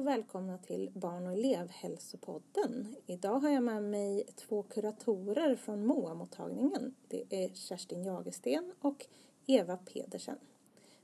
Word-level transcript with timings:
och 0.00 0.06
välkomna 0.06 0.58
till 0.58 0.90
Barn 0.94 1.26
och 1.26 1.32
elevhälsopodden. 1.32 2.96
Idag 3.06 3.40
har 3.40 3.48
jag 3.48 3.62
med 3.62 3.82
mig 3.82 4.26
två 4.36 4.62
kuratorer 4.62 5.56
från 5.56 5.86
MOA-mottagningen. 5.86 6.94
Det 7.08 7.44
är 7.44 7.48
Kerstin 7.54 8.04
Jagersten 8.04 8.72
och 8.80 9.06
Eva 9.46 9.76
Pedersen. 9.76 10.38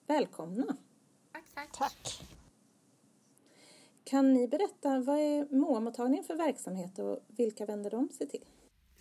Välkomna! 0.06 0.76
Tack, 1.32 1.44
tack. 1.54 1.72
Tack. 1.72 2.22
Kan 4.04 4.34
ni 4.34 4.48
berätta 4.48 5.00
vad 5.00 5.18
är 5.18 5.54
MOA-mottagningen 5.54 6.24
för 6.24 6.36
verksamhet 6.36 6.98
och 6.98 7.18
vilka 7.26 7.66
vänder 7.66 7.90
de 7.90 8.08
sig 8.08 8.28
till? 8.28 8.44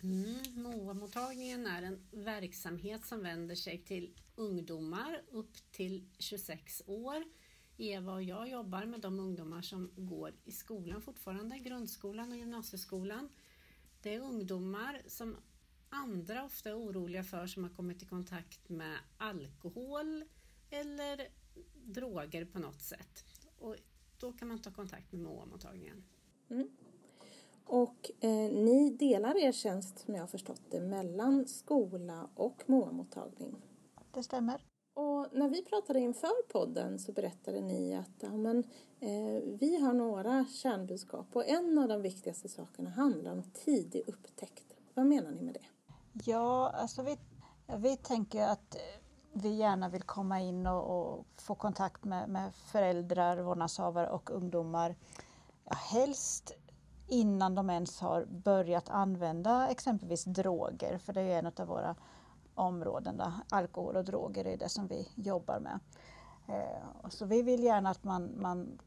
Mm, 0.02 0.62
MOA-mottagningen 0.62 1.66
är 1.66 1.82
en 1.82 2.06
verksamhet 2.10 3.06
som 3.06 3.22
vänder 3.22 3.54
sig 3.54 3.78
till 3.78 4.14
ungdomar 4.34 5.22
upp 5.30 5.72
till 5.72 6.04
26 6.18 6.82
år 6.86 7.24
Eva 7.76 8.12
och 8.12 8.22
jag 8.22 8.48
jobbar 8.48 8.84
med 8.84 9.00
de 9.00 9.20
ungdomar 9.20 9.62
som 9.62 9.90
går 9.96 10.34
i 10.44 10.52
skolan 10.52 11.02
fortfarande, 11.02 11.58
grundskolan 11.58 12.32
och 12.32 12.38
gymnasieskolan. 12.38 13.28
Det 14.02 14.14
är 14.14 14.20
ungdomar 14.20 15.02
som 15.06 15.36
andra 15.88 16.44
ofta 16.44 16.70
är 16.70 16.78
oroliga 16.78 17.24
för 17.24 17.46
som 17.46 17.62
har 17.64 17.70
kommit 17.70 18.02
i 18.02 18.06
kontakt 18.06 18.68
med 18.68 18.98
alkohol 19.16 20.24
eller 20.70 21.28
droger 21.84 22.44
på 22.44 22.58
något 22.58 22.80
sätt. 22.80 23.24
Och 23.58 23.76
då 24.20 24.32
kan 24.32 24.48
man 24.48 24.62
ta 24.62 24.70
kontakt 24.70 25.12
med 25.12 25.20
MOA-mottagningen. 25.20 26.04
Mm. 26.50 26.68
Och 27.64 28.10
eh, 28.20 28.52
ni 28.52 28.96
delar 28.98 29.36
er 29.36 29.52
tjänst 29.52 29.98
som 29.98 30.14
jag 30.14 30.22
har 30.22 30.28
förstått 30.28 30.62
det 30.70 30.80
mellan 30.80 31.46
skola 31.46 32.28
och 32.34 32.62
MOA-mottagning. 32.66 33.56
Det 34.12 34.22
stämmer. 34.22 34.75
Och 34.96 35.26
när 35.32 35.48
vi 35.48 35.62
pratade 35.62 36.00
inför 36.00 36.52
podden 36.52 36.98
så 36.98 37.12
berättade 37.12 37.60
ni 37.60 37.94
att 37.94 38.10
ja, 38.20 38.30
men, 38.30 38.58
eh, 39.00 39.42
vi 39.60 39.80
har 39.82 39.92
några 39.92 40.44
kärnbudskap 40.44 41.26
och 41.32 41.48
en 41.48 41.78
av 41.78 41.88
de 41.88 42.02
viktigaste 42.02 42.48
sakerna 42.48 42.90
handlar 42.90 43.32
om 43.32 43.42
tidig 43.42 44.02
upptäckt. 44.06 44.64
Vad 44.94 45.06
menar 45.06 45.30
ni 45.30 45.42
med 45.42 45.54
det? 45.54 45.92
Ja, 46.24 46.70
alltså 46.70 47.02
vi, 47.02 47.18
vi 47.76 47.96
tänker 47.96 48.42
att 48.42 48.76
vi 49.32 49.48
gärna 49.48 49.88
vill 49.88 50.02
komma 50.02 50.40
in 50.40 50.66
och, 50.66 51.14
och 51.16 51.26
få 51.36 51.54
kontakt 51.54 52.04
med, 52.04 52.28
med 52.28 52.54
föräldrar, 52.54 53.38
vårdnadshavare 53.38 54.10
och 54.10 54.30
ungdomar. 54.30 54.96
Ja, 55.64 55.74
helst 55.74 56.52
innan 57.08 57.54
de 57.54 57.70
ens 57.70 58.00
har 58.00 58.24
börjat 58.24 58.88
använda 58.88 59.68
exempelvis 59.68 60.24
droger, 60.24 60.98
för 60.98 61.12
det 61.12 61.20
är 61.20 61.38
en 61.38 61.46
av 61.46 61.66
våra 61.66 61.96
områden. 62.56 63.16
Då. 63.16 63.32
Alkohol 63.50 63.96
och 63.96 64.04
droger 64.04 64.46
är 64.46 64.56
det 64.56 64.68
som 64.68 64.86
vi 64.86 65.08
jobbar 65.14 65.60
med. 65.60 65.80
Eh, 66.48 67.08
så 67.08 67.26
vi 67.26 67.42
vill 67.42 67.64
gärna 67.64 67.90
att 67.90 68.04
man, 68.04 68.40
man 68.40 68.78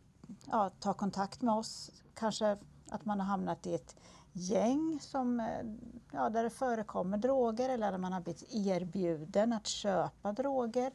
ja, 0.46 0.70
tar 0.80 0.94
kontakt 0.94 1.42
med 1.42 1.54
oss. 1.54 1.92
Kanske 2.14 2.58
att 2.90 3.06
man 3.06 3.20
har 3.20 3.28
hamnat 3.28 3.68
i 3.68 3.76
ett 3.76 3.96
gäng 4.34 5.00
som, 5.02 5.40
eh, 5.40 5.66
ja, 6.12 6.30
där 6.30 6.44
det 6.44 6.50
förekommer 6.50 7.18
droger 7.18 7.70
eller 7.70 7.92
där 7.92 7.98
man 7.98 8.14
har 8.14 8.22
blivit 8.22 8.54
erbjuden 8.54 9.54
att 9.54 9.68
köpa 9.68 10.32
droger. 10.32 10.92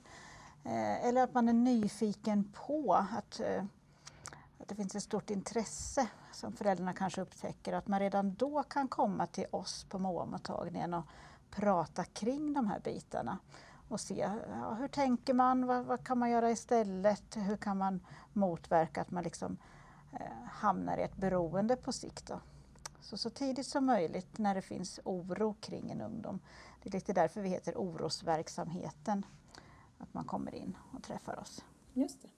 Eh, 0.64 1.06
eller 1.06 1.22
att 1.22 1.34
man 1.34 1.48
är 1.48 1.52
nyfiken 1.52 2.52
på 2.67 2.95
att, 2.95 3.41
eh, 3.41 3.64
att 4.58 4.69
det 4.69 4.75
finns 4.75 4.95
ett 4.95 5.02
stort 5.02 5.30
intresse 5.30 6.08
som 6.33 6.52
föräldrarna 6.52 6.92
kanske 6.92 7.20
upptäcker. 7.20 7.72
Att 7.72 7.89
man 7.89 8.00
redan 8.00 8.34
då 8.34 8.62
kan 8.62 8.89
komma 8.89 9.27
till 9.27 9.47
oss 9.50 9.84
på 9.84 9.98
MOA-mottagningen 9.98 10.95
och 10.95 11.05
prata 11.55 12.05
kring 12.05 12.52
de 12.52 12.66
här 12.66 12.80
bitarna 12.80 13.38
och 13.88 14.00
se 14.00 14.14
ja, 14.48 14.74
hur 14.74 14.88
tänker 14.88 15.34
man, 15.34 15.66
vad, 15.66 15.84
vad, 15.84 16.05
kan 16.05 16.19
man 16.19 16.30
göra 16.30 16.50
istället, 16.50 17.36
hur 17.36 17.56
kan 17.56 17.78
man 17.78 18.00
motverka 18.33 19.00
att 19.00 19.11
man 19.11 19.24
liksom 19.24 19.56
eh, 20.12 20.48
hamnar 20.51 20.98
i 20.98 21.02
ett 21.02 21.17
beroende 21.17 21.77
på 21.77 21.92
sikt. 21.92 22.27
Då. 22.27 22.40
Så, 23.01 23.17
så 23.17 23.30
tidigt 23.30 23.67
som 23.67 23.86
möjligt 23.86 24.39
när 24.39 24.55
det 24.55 24.62
finns 24.62 25.01
oro 25.05 25.55
kring 25.61 25.90
en 25.90 26.01
ungdom. 26.01 26.40
Det 26.83 26.89
är 26.89 26.92
lite 26.92 27.12
därför 27.12 27.40
vi 27.40 27.48
heter 27.48 27.74
orosverksamheten, 27.77 29.27
att 29.98 30.14
man 30.14 30.24
kommer 30.24 30.55
in 30.55 30.77
och 30.92 31.02
träffar 31.02 31.39
oss. 31.39 31.64
Just 31.92 32.23
det. 32.23 32.29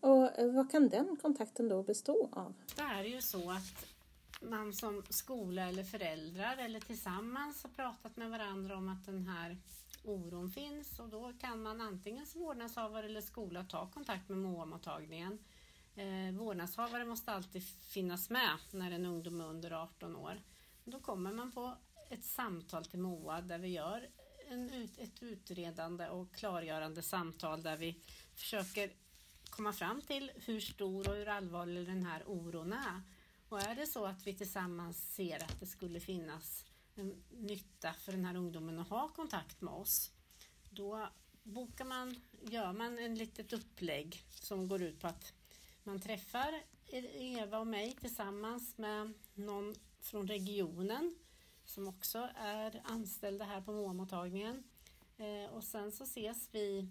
Och 0.00 0.38
eh, 0.38 0.52
vad 0.52 0.70
kan 0.70 0.88
den 0.88 1.16
kontakten 1.22 1.68
då 1.68 1.82
bestå 1.82 2.28
av? 2.32 2.54
Det 2.76 2.82
är 2.82 3.04
ju 3.04 3.22
så 3.22 3.50
att 3.50 3.86
man 4.40 4.72
som 4.72 5.02
skola 5.08 5.68
eller 5.68 5.84
föräldrar 5.84 6.56
eller 6.56 6.80
tillsammans 6.80 7.62
har 7.62 7.70
pratat 7.70 8.16
med 8.16 8.30
varandra 8.30 8.76
om 8.76 8.88
att 8.88 9.06
den 9.06 9.26
här 9.26 9.58
oron 10.04 10.50
finns 10.50 10.98
och 10.98 11.08
då 11.08 11.32
kan 11.40 11.62
man 11.62 11.80
antingen 11.80 12.26
som 12.26 12.40
vårdnadshavare 12.40 13.06
eller 13.06 13.20
skola 13.20 13.64
ta 13.64 13.90
kontakt 13.90 14.28
med 14.28 14.38
MOA-mottagningen. 14.38 15.38
Eh, 15.94 16.34
vårdnadshavare 16.38 17.04
måste 17.04 17.32
alltid 17.32 17.62
finnas 17.64 18.30
med 18.30 18.58
när 18.70 18.90
en 18.90 19.06
ungdom 19.06 19.40
är 19.40 19.44
under 19.44 19.70
18 19.70 20.16
år. 20.16 20.40
Då 20.84 21.00
kommer 21.00 21.32
man 21.32 21.52
på 21.52 21.76
ett 22.10 22.24
samtal 22.24 22.84
till 22.84 22.98
MOA 22.98 23.40
där 23.40 23.58
vi 23.58 23.68
gör 23.68 24.08
en 24.48 24.70
ut, 24.70 24.98
ett 24.98 25.22
utredande 25.22 26.08
och 26.08 26.34
klargörande 26.34 27.02
samtal 27.02 27.62
där 27.62 27.76
vi 27.76 28.00
försöker 28.34 28.92
komma 29.50 29.72
fram 29.72 30.02
till 30.02 30.30
hur 30.34 30.60
stor 30.60 31.08
och 31.08 31.14
hur 31.14 31.28
allvarlig 31.28 31.86
den 31.86 32.02
här 32.02 32.22
oron 32.26 32.72
är 32.72 33.02
och 33.50 33.60
är 33.60 33.74
det 33.74 33.86
så 33.86 34.04
att 34.04 34.26
vi 34.26 34.34
tillsammans 34.34 35.14
ser 35.14 35.44
att 35.44 35.60
det 35.60 35.66
skulle 35.66 36.00
finnas 36.00 36.64
en 36.94 37.22
nytta 37.30 37.92
för 37.92 38.12
den 38.12 38.24
här 38.24 38.36
ungdomen 38.36 38.78
att 38.78 38.88
ha 38.88 39.08
kontakt 39.08 39.60
med 39.60 39.74
oss, 39.74 40.12
då 40.70 41.08
bokar 41.42 41.84
man, 41.84 42.20
gör 42.40 42.72
man 42.72 42.98
en 42.98 43.14
litet 43.14 43.52
upplägg 43.52 44.22
som 44.30 44.68
går 44.68 44.82
ut 44.82 45.00
på 45.00 45.06
att 45.06 45.32
man 45.82 46.00
träffar 46.00 46.62
Eva 46.86 47.58
och 47.58 47.66
mig 47.66 47.96
tillsammans 48.00 48.78
med 48.78 49.12
någon 49.34 49.74
från 50.00 50.28
regionen 50.28 51.14
som 51.64 51.88
också 51.88 52.28
är 52.36 52.82
anställda 52.84 53.44
här 53.44 53.60
på 53.60 53.72
MOA-mottagningen. 53.72 54.62
Eh, 55.16 55.50
och 55.52 55.64
sen 55.64 55.92
så 55.92 56.04
ses 56.04 56.48
vi 56.52 56.88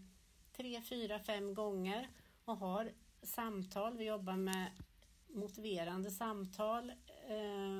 tre, 0.53 0.81
fyra, 0.81 1.19
fem 1.19 1.53
gånger 1.53 2.09
och 2.45 2.57
har 2.57 2.91
samtal. 3.21 3.97
Vi 3.97 4.05
jobbar 4.05 4.37
med 4.37 4.71
motiverande 5.29 6.11
samtal 6.11 6.89
eh, 7.29 7.79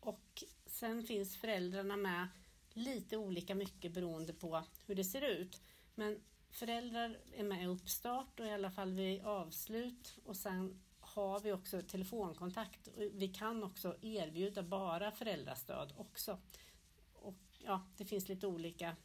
och 0.00 0.44
sen 0.66 1.02
finns 1.02 1.36
föräldrarna 1.36 1.96
med 1.96 2.28
lite 2.72 3.16
olika 3.16 3.54
mycket 3.54 3.92
beroende 3.92 4.32
på 4.32 4.62
hur 4.86 4.94
det 4.94 5.04
ser 5.04 5.22
ut. 5.22 5.62
Men 5.94 6.20
föräldrar 6.50 7.18
är 7.34 7.44
med 7.44 7.62
i 7.62 7.66
uppstart 7.66 8.40
och 8.40 8.46
i 8.46 8.50
alla 8.50 8.70
fall 8.70 8.92
vid 8.92 9.24
avslut 9.24 10.18
och 10.24 10.36
sen 10.36 10.82
har 11.00 11.40
vi 11.40 11.52
också 11.52 11.82
telefonkontakt. 11.82 12.88
Vi 13.12 13.28
kan 13.28 13.64
också 13.64 13.96
erbjuda 14.02 14.62
bara 14.62 15.12
föräldrastöd 15.12 15.92
också. 15.96 16.38
Och 17.12 17.38
ja, 17.58 17.82
det 17.96 18.04
finns 18.04 18.28
lite 18.28 18.46
olika 18.46 18.96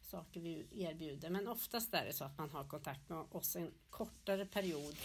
saker 0.00 0.40
vi 0.40 0.66
erbjuder 0.72 1.30
men 1.30 1.48
oftast 1.48 1.94
är 1.94 2.04
det 2.04 2.12
så 2.12 2.24
att 2.24 2.38
man 2.38 2.50
har 2.50 2.64
kontakt 2.64 3.08
med 3.08 3.18
oss 3.18 3.56
en 3.56 3.74
kortare 3.90 4.46
period 4.46 4.96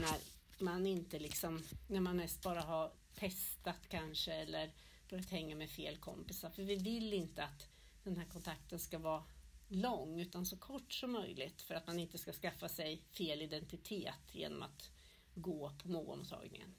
när 0.00 0.33
man 0.64 0.86
inte 0.86 1.18
liksom, 1.18 1.62
när 1.88 2.00
man 2.00 2.16
mest 2.16 2.42
bara 2.42 2.60
har 2.60 2.92
testat 3.14 3.88
kanske 3.88 4.32
eller 4.32 4.74
börjat 5.10 5.30
hänga 5.30 5.56
med 5.56 5.70
fel 5.70 5.96
kompisar. 5.96 6.50
För 6.50 6.62
vi 6.62 6.76
vill 6.76 7.12
inte 7.12 7.42
att 7.42 7.68
den 8.04 8.16
här 8.16 8.26
kontakten 8.26 8.78
ska 8.78 8.98
vara 8.98 9.24
lång 9.68 10.20
utan 10.20 10.46
så 10.46 10.56
kort 10.56 10.92
som 10.92 11.12
möjligt 11.12 11.62
för 11.62 11.74
att 11.74 11.86
man 11.86 11.98
inte 11.98 12.18
ska 12.18 12.32
skaffa 12.32 12.68
sig 12.68 13.02
fel 13.18 13.42
identitet 13.42 14.34
genom 14.34 14.62
att 14.62 14.90
gå 15.34 15.72
på 15.82 15.88
MOA-mottagningen. 15.88 16.74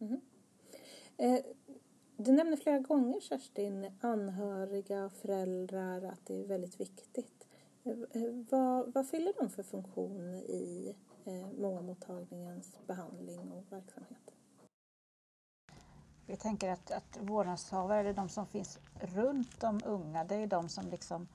Mm. 0.00 0.12
Mm-hmm. 0.12 0.20
Eh, 1.16 1.40
du 2.16 2.32
nämner 2.32 2.56
flera 2.56 2.78
gånger 2.78 3.20
Kerstin, 3.20 3.90
anhöriga, 4.00 5.10
föräldrar, 5.10 6.02
att 6.02 6.26
det 6.26 6.34
är 6.34 6.46
väldigt 6.46 6.80
viktigt. 6.80 7.48
Eh, 7.84 7.92
eh 7.92 8.32
vad, 8.50 8.92
vad 8.94 9.08
fyller 9.08 9.32
de 9.38 9.50
för 9.50 9.62
funktion 9.62 10.34
i 10.34 10.94
Eh, 11.28 11.46
mångamottagningens 11.58 12.78
behandling 12.86 13.52
och 13.52 13.72
verksamhet. 13.72 14.34
Vi 16.26 16.36
tänker 16.36 16.70
att, 16.70 16.90
att 16.90 17.18
vårdnadshavare, 17.20 18.00
eller 18.00 18.12
de 18.12 18.28
som 18.28 18.46
finns 18.46 18.78
runt 19.00 19.60
de 19.60 19.80
unga, 19.84 20.24
det 20.24 20.34
är 20.34 20.46
de 20.46 20.68
som 20.68 20.88
liksom 20.88 21.28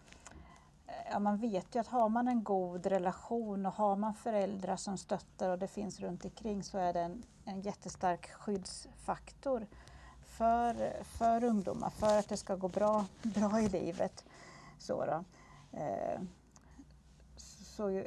eh, 0.88 0.94
Ja, 1.12 1.19
man 1.19 1.38
vet 1.38 1.75
ju 1.75 1.80
att 1.80 1.88
har 1.88 2.10
man 2.10 2.28
en 2.28 2.44
god 2.44 2.86
relation 2.86 3.66
och 3.66 3.74
har 3.74 3.95
man 3.95 4.13
föräldrar 4.13 4.75
som 4.75 4.98
stöttar 4.98 5.50
och 5.50 5.60
det 5.60 5.68
finns 5.68 6.00
runt 6.00 6.25
omkring 6.25 6.63
så 6.63 6.78
är 6.78 6.94
det 6.94 7.01
en, 7.01 7.24
en 7.45 7.62
jättestark 7.62 8.30
skyddsfaktor 8.30 9.68
för, 10.25 11.04
för 11.04 11.44
ungdomar, 11.44 11.90
för 11.90 12.19
att 12.19 12.30
det 12.30 12.38
ska 12.38 12.56
gå 12.56 12.68
bra, 12.68 13.06
bra 13.22 13.62
i 13.62 13.69
livet. 13.69 14.25
Så, 14.80 15.06
då. 15.06 15.24
Eh, 15.78 16.22
så 17.38 18.04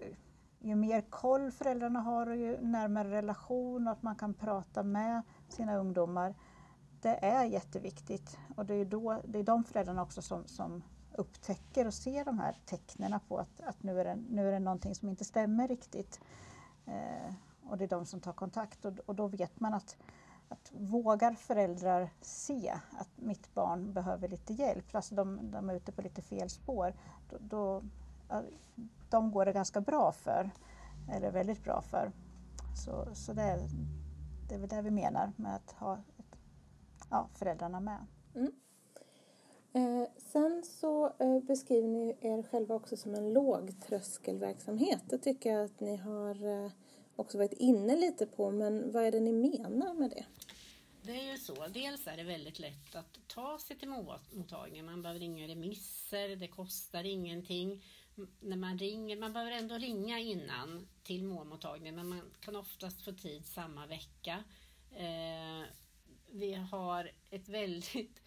ju 0.67 0.75
mer 0.75 1.01
koll 1.01 1.51
föräldrarna 1.51 2.01
har 2.01 2.27
och 2.27 2.37
ju 2.37 2.61
närmare 2.61 3.11
relation 3.11 3.87
och 3.87 3.93
att 3.93 4.03
man 4.03 4.17
kan 4.17 4.35
prata 4.35 4.83
med 4.83 5.23
sina 5.49 5.77
ungdomar. 5.77 6.35
Det 7.01 7.25
är 7.25 7.45
jätteviktigt 7.45 8.39
och 8.57 8.67
det 8.67 8.75
är, 8.75 8.85
då, 8.85 9.21
det 9.25 9.39
är 9.39 9.43
de 9.43 9.65
föräldrarna 9.65 10.03
också 10.03 10.23
som, 10.23 10.47
som 10.47 10.83
upptäcker 11.13 11.87
och 11.87 11.95
ser 11.95 12.25
de 12.25 12.39
här 12.39 12.57
tecknen 12.67 13.21
på 13.29 13.39
att, 13.39 13.61
att 13.61 13.83
nu, 13.83 14.01
är 14.01 14.05
det, 14.05 14.19
nu 14.31 14.49
är 14.49 14.53
det 14.53 14.59
någonting 14.59 14.95
som 14.95 15.09
inte 15.09 15.25
stämmer 15.25 15.69
riktigt. 15.69 16.21
Eh, 16.87 17.35
och 17.69 17.79
det 17.79 17.85
är 17.85 17.89
de 17.89 18.07
som 18.07 18.21
tar 18.21 18.33
kontakt 18.33 18.85
och, 18.85 18.99
och 19.07 19.15
då 19.15 19.27
vet 19.27 19.61
man 19.61 19.75
att, 19.75 19.97
att 20.49 20.73
vågar 20.73 21.35
föräldrar 21.35 22.11
se 22.21 22.75
att 22.99 23.09
mitt 23.17 23.55
barn 23.55 23.93
behöver 23.93 24.29
lite 24.29 24.53
hjälp, 24.53 24.95
alltså 24.95 25.15
de, 25.15 25.51
de 25.51 25.71
är 25.71 25.75
ute 25.75 25.93
på 25.93 26.03
lite 26.03 26.23
fel 26.23 26.51
spår, 26.51 26.95
då, 27.31 27.37
då, 27.41 27.83
de 29.11 29.31
går 29.31 29.45
det 29.45 29.53
ganska 29.53 29.81
bra 29.81 30.13
för, 30.13 30.51
eller 31.13 31.31
väldigt 31.31 31.65
bra 31.65 31.83
för. 31.83 32.13
Så, 32.85 33.15
så 33.15 33.33
det, 33.33 33.43
är, 33.43 33.61
det 34.49 34.55
är 34.55 34.59
väl 34.59 34.69
det 34.69 34.83
vi 34.83 34.91
menar 34.91 35.33
med 35.37 35.55
att 35.55 35.73
ha 35.73 35.99
ett, 36.19 36.39
ja, 37.11 37.29
föräldrarna 37.35 37.81
med. 37.81 38.07
Mm. 38.35 38.53
Eh, 39.73 40.09
sen 40.33 40.63
så 40.65 41.07
eh, 41.07 41.41
beskriver 41.43 41.89
ni 41.89 42.17
er 42.21 42.43
själva 42.43 42.75
också 42.75 42.97
som 42.97 43.15
en 43.15 43.33
lågtröskelverksamhet. 43.33 45.03
Det 45.11 45.19
tycker 45.19 45.53
jag 45.53 45.65
att 45.65 45.81
ni 45.81 45.97
har 45.97 46.65
eh, 46.65 46.71
också 47.17 47.39
varit 47.39 47.53
inne 47.53 47.97
lite 47.97 48.27
på, 48.27 48.51
men 48.51 48.93
vad 48.93 49.05
är 49.05 49.13
det 49.13 49.21
ni 49.21 49.33
menar 49.33 49.95
med 49.95 50.11
det? 50.11 50.25
Det 51.03 51.21
är 51.21 51.33
ju 51.33 51.39
så. 51.39 51.67
Dels 51.67 52.07
är 52.07 52.17
det 52.17 52.25
väldigt 52.25 52.59
lätt 52.59 52.95
att 52.95 53.19
ta 53.27 53.59
sig 53.59 53.79
till 53.79 53.89
mottagningen. 53.89 54.87
Man 54.87 55.03
behöver 55.03 55.23
inga 55.23 55.49
remisser, 55.49 56.37
det 56.37 56.49
kostar 56.49 57.05
ingenting. 57.05 57.83
När 58.41 58.57
man 58.57 58.79
ringer, 58.79 59.17
man 59.17 59.33
behöver 59.33 59.53
ändå 59.53 59.75
ringa 59.75 60.19
innan 60.19 60.89
till 61.03 61.25
målmottagningen, 61.25 61.95
men 61.95 62.09
man 62.09 62.23
kan 62.41 62.57
oftast 62.57 63.05
få 63.05 63.13
tid 63.13 63.47
samma 63.47 63.87
vecka. 63.87 64.45
Eh, 64.91 65.69
vi 66.33 66.55
har 66.55 67.11
ett 67.31 67.49
väldigt 67.49 68.21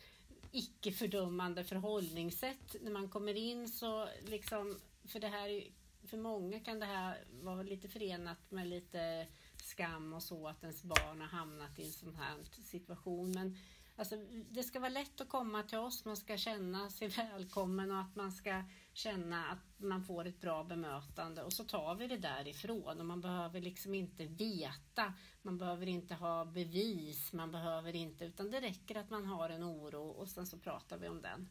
icke 0.52 0.92
fördömande 0.92 1.64
förhållningssätt 1.64 2.76
när 2.82 2.92
man 2.92 3.10
kommer 3.10 3.34
in 3.38 3.68
så 3.68 4.10
liksom, 4.28 4.80
för 5.06 5.20
det 5.20 5.28
här 5.28 5.64
för 6.08 6.18
många 6.18 6.60
kan 6.60 6.80
det 6.80 6.86
här 6.86 7.24
vara 7.42 7.64
lite 7.64 7.88
förenat 7.88 8.52
med 8.52 8.68
lite 8.68 9.28
skam 9.64 10.14
och 10.14 10.24
så 10.24 10.48
att 10.48 10.64
ens 10.64 10.84
barn 10.84 11.22
har 11.22 11.28
hamnat 11.28 11.80
i 11.80 11.86
en 11.86 11.92
sån 11.92 12.16
här 12.16 12.38
situation. 12.64 13.32
Men 13.32 13.58
alltså, 13.96 14.16
det 14.50 14.64
ska 14.64 14.80
vara 14.80 14.90
lätt 14.90 15.22
att 15.22 15.30
komma 15.30 15.64
till 15.64 15.78
oss, 15.78 16.06
man 16.06 16.18
ska 16.18 16.38
känna 16.38 16.90
sig 16.90 17.08
välkommen 17.32 17.92
och 17.92 18.00
att 18.00 18.16
man 18.16 18.32
ska 18.32 18.64
känna 19.00 19.46
att 19.46 19.86
man 19.86 20.04
får 20.04 20.28
ett 20.28 20.42
bra 20.42 20.64
bemötande 20.64 21.44
och 21.44 21.54
så 21.54 21.64
tar 21.64 21.96
vi 21.96 22.08
det 22.08 22.18
därifrån 22.18 23.00
och 23.00 23.06
man 23.06 23.22
behöver 23.22 23.62
liksom 23.62 23.94
inte 23.94 24.26
veta, 24.26 25.14
man 25.42 25.58
behöver 25.58 25.88
inte 25.88 26.14
ha 26.14 26.46
bevis, 26.46 27.34
man 27.34 27.52
behöver 27.52 27.96
inte, 27.96 28.26
utan 28.26 28.52
det 28.52 28.62
räcker 28.62 28.96
att 28.96 29.10
man 29.10 29.26
har 29.26 29.50
en 29.50 29.64
oro 29.64 30.04
och 30.04 30.28
sen 30.28 30.46
så 30.48 30.58
pratar 30.58 30.98
vi 30.98 31.08
om 31.08 31.22
den. 31.22 31.50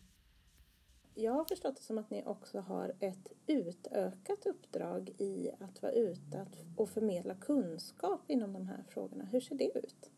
Jag 1.15 1.33
har 1.33 1.45
förstått 1.45 1.77
det 1.77 1.83
som 1.83 1.99
att 1.99 2.11
ni 2.11 2.25
också 2.25 2.61
har 2.61 2.97
ett 3.01 3.33
utökat 3.47 4.47
uppdrag 4.47 5.09
i 5.09 5.51
att 5.61 5.83
vara 5.83 5.93
ute 5.93 6.47
och 6.77 6.89
förmedla 6.89 7.35
kunskap 7.35 8.31
inom 8.31 8.53
de 8.53 8.67
här 8.67 8.85
frågorna. 8.89 9.25
Hur 9.25 9.41
ser 9.41 9.55
det 9.55 9.79
ut? 9.79 10.11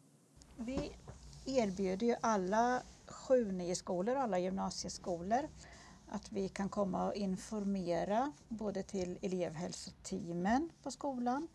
Vi 0.56 0.92
erbjuder 1.46 2.06
ju 2.06 2.14
alla 2.20 2.82
7-9-skolor 3.06 4.16
och 4.16 4.22
alla 4.22 4.38
gymnasieskolor 4.38 5.48
att 6.10 6.32
vi 6.32 6.48
kan 6.48 6.68
komma 6.68 7.06
och 7.06 7.14
informera 7.14 8.32
både 8.48 8.82
till 8.82 9.18
elevhälsoteamen 9.22 10.70
på 10.82 10.90
skolan 10.90 11.48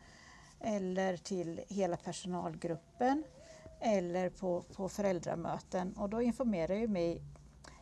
eller 0.60 1.18
till 1.18 1.62
hela 1.68 1.98
personalgruppen 1.98 3.24
eller 3.80 4.30
på, 4.30 4.62
på 4.62 4.90
föräldramöten 4.90 5.94
och 5.94 6.10
då 6.10 6.22
informerar 6.22 6.76
ju 6.76 6.88
mig 6.88 7.22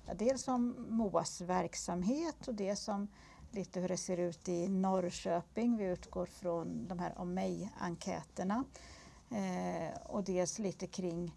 ja, 0.08 0.14
dels 0.14 0.48
om 0.48 0.88
MOAs 0.90 1.42
verksamhet 1.42 2.48
och 2.48 2.56
det 2.56 2.76
som 2.76 3.08
lite 3.52 3.80
hur 3.80 3.88
det 3.88 3.98
ser 3.98 4.18
ut 4.18 4.50
i 4.50 4.68
Norrköping. 4.68 5.78
Vi 5.78 5.86
utgår 5.86 6.26
från 6.26 6.88
de 6.88 7.00
här 7.00 7.14
om 7.18 7.34
mig-enkäterna 7.34 8.64
eh, 9.30 10.02
och 10.06 10.24
dels 10.24 10.60
lite 10.60 10.88
kring 10.88 11.36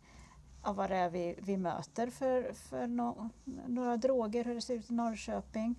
av 0.66 0.76
vad 0.76 0.90
det 0.90 0.96
är 0.96 1.10
vi, 1.10 1.38
vi 1.38 1.56
möter 1.56 2.10
för, 2.10 2.52
för 2.52 2.86
no, 2.86 3.30
några 3.66 3.96
droger, 3.96 4.44
hur 4.44 4.54
det 4.54 4.60
ser 4.60 4.74
ut 4.74 4.90
i 4.90 4.94
Norrköping. 4.94 5.74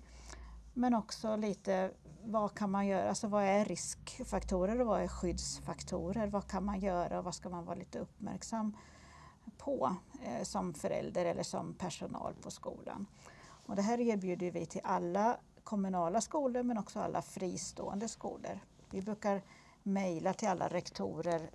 Men 0.74 0.94
också 0.94 1.36
lite 1.36 1.90
vad 2.24 2.54
kan 2.54 2.70
man 2.70 2.86
göra, 2.86 3.08
alltså 3.08 3.28
vad 3.28 3.44
är 3.44 3.64
riskfaktorer 3.64 4.80
och 4.80 4.86
vad 4.86 5.02
är 5.02 5.08
skyddsfaktorer? 5.08 6.26
Vad 6.26 6.46
kan 6.46 6.64
man 6.64 6.80
göra 6.80 7.18
och 7.18 7.24
vad 7.24 7.34
ska 7.34 7.48
man 7.48 7.64
vara 7.64 7.76
lite 7.76 7.98
uppmärksam 7.98 8.76
på 9.58 9.96
eh, 10.22 10.42
som 10.42 10.74
förälder 10.74 11.24
eller 11.24 11.42
som 11.42 11.74
personal 11.74 12.34
på 12.42 12.50
skolan? 12.50 13.06
Och 13.66 13.76
det 13.76 13.82
här 13.82 14.00
erbjuder 14.00 14.50
vi 14.50 14.66
till 14.66 14.80
alla 14.84 15.36
kommunala 15.64 16.20
skolor 16.20 16.62
men 16.62 16.78
också 16.78 17.00
alla 17.00 17.22
fristående 17.22 18.08
skolor. 18.08 18.60
Vi 18.90 19.02
brukar 19.02 19.42
mejla 19.82 20.32
till 20.32 20.48
alla 20.48 20.68
rektorer 20.68 21.50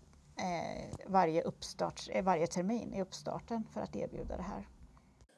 varje, 1.07 1.41
uppstart, 1.41 2.09
eh, 2.09 2.23
varje 2.23 2.47
termin 2.47 2.93
i 2.93 3.01
uppstarten 3.01 3.63
för 3.73 3.81
att 3.81 3.95
erbjuda 3.95 4.37
det 4.37 4.43
här. 4.43 4.67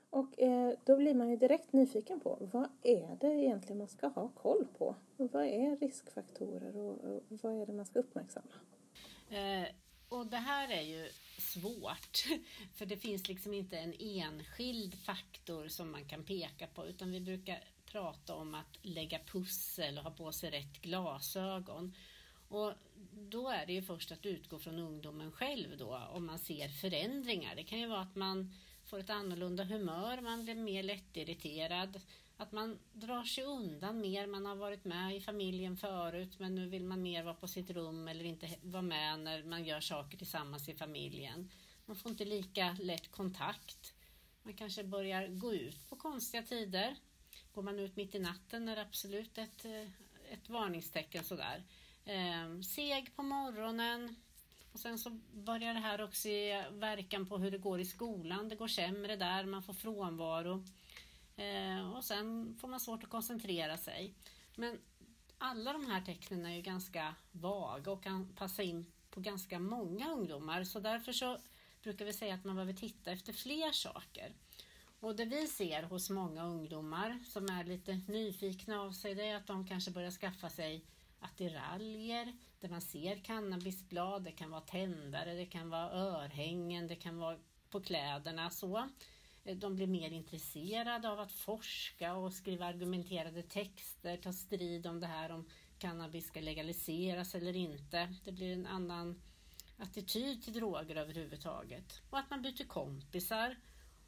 Och 0.09 0.39
eh, 0.39 0.73
då 0.85 0.97
blir 0.97 1.13
man 1.13 1.29
ju 1.29 1.37
direkt 1.37 1.73
nyfiken 1.73 2.19
på 2.19 2.37
vad 2.53 2.69
är 2.83 3.17
det 3.21 3.27
egentligen 3.27 3.77
man 3.77 3.87
ska 3.87 4.07
ha 4.07 4.27
koll 4.27 4.67
på? 4.77 4.95
Och 5.17 5.31
vad 5.31 5.45
är 5.45 5.77
riskfaktorer 5.77 6.77
och, 6.77 7.03
och 7.03 7.23
vad 7.29 7.61
är 7.61 7.65
det 7.65 7.73
man 7.73 7.85
ska 7.85 7.99
uppmärksamma? 7.99 8.53
Eh, 9.29 9.67
och 10.09 10.27
det 10.27 10.37
här 10.37 10.71
är 10.71 10.81
ju 10.81 11.09
svårt, 11.39 12.25
för 12.75 12.85
det 12.85 12.97
finns 12.97 13.27
liksom 13.27 13.53
inte 13.53 13.77
en 13.77 13.93
enskild 13.99 14.95
faktor 14.95 15.67
som 15.67 15.91
man 15.91 16.05
kan 16.05 16.23
peka 16.23 16.67
på, 16.67 16.85
utan 16.85 17.11
vi 17.11 17.21
brukar 17.21 17.63
prata 17.85 18.35
om 18.35 18.55
att 18.55 18.79
lägga 18.81 19.19
pussel 19.19 19.97
och 19.97 20.03
ha 20.03 20.11
på 20.11 20.31
sig 20.31 20.51
rätt 20.51 20.81
glasögon. 20.81 21.95
Och 22.55 22.73
då 23.11 23.49
är 23.49 23.65
det 23.65 23.73
ju 23.73 23.81
först 23.81 24.11
att 24.11 24.25
utgå 24.25 24.59
från 24.59 24.79
ungdomen 24.79 25.31
själv 25.31 25.77
då 25.77 26.09
om 26.11 26.25
man 26.25 26.39
ser 26.39 26.69
förändringar. 26.69 27.55
Det 27.55 27.63
kan 27.63 27.79
ju 27.79 27.87
vara 27.87 28.01
att 28.01 28.15
man 28.15 28.53
får 28.85 28.99
ett 28.99 29.09
annorlunda 29.09 29.63
humör, 29.63 30.21
man 30.21 30.43
blir 30.43 30.55
mer 30.55 30.83
lättirriterad, 30.83 32.01
att 32.37 32.51
man 32.51 32.79
drar 32.93 33.23
sig 33.23 33.43
undan 33.43 34.01
mer, 34.01 34.27
man 34.27 34.45
har 34.45 34.55
varit 34.55 34.85
med 34.85 35.15
i 35.15 35.21
familjen 35.21 35.77
förut 35.77 36.39
men 36.39 36.55
nu 36.55 36.67
vill 36.69 36.83
man 36.83 37.01
mer 37.01 37.23
vara 37.23 37.35
på 37.35 37.47
sitt 37.47 37.69
rum 37.69 38.07
eller 38.07 38.25
inte 38.25 38.49
vara 38.61 38.81
med 38.81 39.19
när 39.19 39.43
man 39.43 39.65
gör 39.65 39.79
saker 39.79 40.17
tillsammans 40.17 40.69
i 40.69 40.73
familjen. 40.73 41.51
Man 41.85 41.95
får 41.95 42.11
inte 42.11 42.25
lika 42.25 42.77
lätt 42.81 43.11
kontakt. 43.11 43.93
Man 44.43 44.53
kanske 44.53 44.83
börjar 44.83 45.27
gå 45.27 45.53
ut 45.53 45.89
på 45.89 45.95
konstiga 45.95 46.43
tider. 46.43 46.95
Går 47.53 47.61
man 47.61 47.79
ut 47.79 47.95
mitt 47.95 48.15
i 48.15 48.19
natten 48.19 48.69
är 48.69 48.75
det 48.75 48.81
absolut 48.81 49.37
ett, 49.37 49.65
eh, 49.65 49.89
ett 50.33 50.49
varningstecken 50.49 51.23
sådär. 51.23 51.63
Eh, 52.05 52.61
seg 52.61 53.15
på 53.15 53.23
morgonen. 53.23 54.15
Och 54.73 54.79
sen 54.79 54.99
så 54.99 55.09
börjar 55.33 55.73
det 55.73 55.79
här 55.79 56.03
också 56.03 56.27
ge 56.27 56.63
verkan 56.69 57.25
på 57.25 57.37
hur 57.37 57.51
det 57.51 57.57
går 57.57 57.79
i 57.79 57.85
skolan. 57.85 58.49
Det 58.49 58.55
går 58.55 58.67
sämre 58.67 59.15
där, 59.15 59.45
man 59.45 59.63
får 59.63 59.73
frånvaro. 59.73 60.63
Eh, 61.35 61.95
och 61.95 62.03
sen 62.03 62.57
får 62.61 62.67
man 62.67 62.79
svårt 62.79 63.03
att 63.03 63.09
koncentrera 63.09 63.77
sig. 63.77 64.13
Men 64.55 64.79
alla 65.37 65.73
de 65.73 65.85
här 65.85 66.01
tecknen 66.01 66.45
är 66.45 66.55
ju 66.55 66.61
ganska 66.61 67.15
vaga 67.31 67.91
och 67.91 68.03
kan 68.03 68.35
passa 68.35 68.63
in 68.63 68.91
på 69.09 69.19
ganska 69.19 69.59
många 69.59 70.11
ungdomar. 70.11 70.63
Så 70.63 70.79
därför 70.79 71.11
så 71.11 71.37
brukar 71.83 72.05
vi 72.05 72.13
säga 72.13 72.33
att 72.33 72.45
man 72.45 72.55
behöver 72.55 72.73
titta 72.73 73.11
efter 73.11 73.33
fler 73.33 73.71
saker. 73.71 74.33
Och 74.99 75.15
det 75.15 75.25
vi 75.25 75.47
ser 75.47 75.83
hos 75.83 76.09
många 76.09 76.43
ungdomar 76.43 77.19
som 77.27 77.45
är 77.45 77.63
lite 77.63 78.01
nyfikna 78.07 78.81
av 78.81 78.91
sig, 78.91 79.15
det 79.15 79.27
är 79.27 79.35
att 79.35 79.47
de 79.47 79.67
kanske 79.67 79.91
börjar 79.91 80.11
skaffa 80.11 80.49
sig 80.49 80.85
attiraljer 81.19 82.33
där 82.59 82.69
man 82.69 82.81
ser 82.81 83.15
cannabisblad, 83.15 84.23
det 84.23 84.31
kan 84.31 84.51
vara 84.51 84.61
tändare, 84.61 85.33
det 85.33 85.45
kan 85.45 85.69
vara 85.69 85.91
örhängen, 85.91 86.87
det 86.87 86.95
kan 86.95 87.17
vara 87.17 87.37
på 87.69 87.81
kläderna 87.81 88.49
så. 88.49 88.89
Eh, 89.43 89.57
de 89.57 89.75
blir 89.75 89.87
mer 89.87 90.11
intresserade 90.11 91.09
av 91.09 91.19
att 91.19 91.31
forska 91.31 92.13
och 92.15 92.33
skriva 92.33 92.65
argumenterade 92.65 93.43
texter, 93.43 94.17
ta 94.17 94.33
strid 94.33 94.87
om 94.87 94.99
det 94.99 95.07
här 95.07 95.31
om 95.31 95.49
cannabis 95.77 96.27
ska 96.27 96.39
legaliseras 96.39 97.35
eller 97.35 97.55
inte. 97.55 98.15
Det 98.23 98.31
blir 98.31 98.53
en 98.53 98.67
annan 98.67 99.21
attityd 99.77 100.43
till 100.43 100.53
droger 100.53 100.95
överhuvudtaget. 100.95 102.01
Och 102.09 102.19
att 102.19 102.29
man 102.29 102.41
byter 102.41 102.67
kompisar 102.67 103.55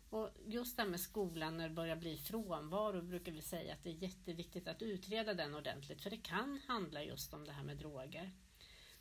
och 0.09 0.29
just 0.45 0.77
det 0.77 0.83
här 0.83 0.89
med 0.89 0.99
skolan 0.99 1.57
när 1.57 1.69
det 1.69 1.75
börjar 1.75 1.95
bli 1.95 2.17
frånvaro 2.17 3.01
brukar 3.01 3.31
vi 3.31 3.41
säga 3.41 3.73
att 3.73 3.83
det 3.83 3.89
är 3.89 4.03
jätteviktigt 4.03 4.67
att 4.67 4.81
utreda 4.81 5.33
den 5.33 5.55
ordentligt 5.55 6.01
för 6.01 6.09
det 6.09 6.17
kan 6.17 6.61
handla 6.67 7.03
just 7.03 7.33
om 7.33 7.45
det 7.45 7.51
här 7.51 7.63
med 7.63 7.77
droger. 7.77 8.31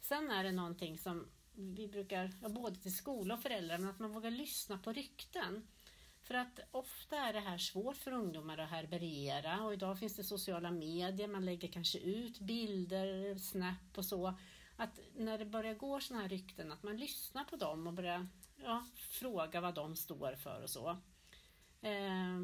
Sen 0.01 0.31
är 0.31 0.45
det 0.45 0.53
någonting 0.53 0.99
som 0.99 1.27
vi 1.55 1.89
brukar, 1.89 2.33
ja, 2.43 2.49
både 2.49 2.77
till 2.77 2.97
skola 2.97 3.35
och 3.35 3.43
föräldrar, 3.43 3.79
men 3.79 3.91
att 3.91 3.99
man 3.99 4.13
vågar 4.13 4.31
lyssna 4.31 4.79
på 4.79 4.93
rykten. 4.93 5.67
För 6.23 6.35
att 6.35 6.61
ofta 6.71 7.17
är 7.17 7.33
det 7.33 7.41
här 7.41 7.59
svårt 7.59 7.97
för 7.97 8.13
ungdomar 8.13 8.59
att 8.59 8.71
härbärgera 8.71 9.65
och 9.65 9.73
idag 9.73 9.99
finns 9.99 10.17
det 10.17 10.25
sociala 10.25 10.71
medier, 10.71 11.29
man 11.29 11.45
lägger 11.45 11.69
kanske 11.69 11.99
ut 11.99 12.39
bilder, 12.39 13.39
snap 13.39 13.99
och 13.99 14.05
så. 14.05 14.35
Att 14.77 15.01
när 15.15 15.39
det 15.39 15.45
börjar 15.45 15.75
gå 15.75 16.01
sådana 16.01 16.23
här 16.23 16.29
rykten, 16.29 16.73
att 16.73 16.83
man 16.83 16.97
lyssnar 16.97 17.45
på 17.45 17.57
dem 17.57 17.87
och 17.87 17.93
börjar 17.93 18.29
ja, 18.63 18.85
fråga 18.97 19.61
vad 19.61 19.75
de 19.75 19.97
står 19.97 20.35
för 20.37 20.63
och 20.63 20.71
så. 20.71 20.89
Eh, 21.81 22.41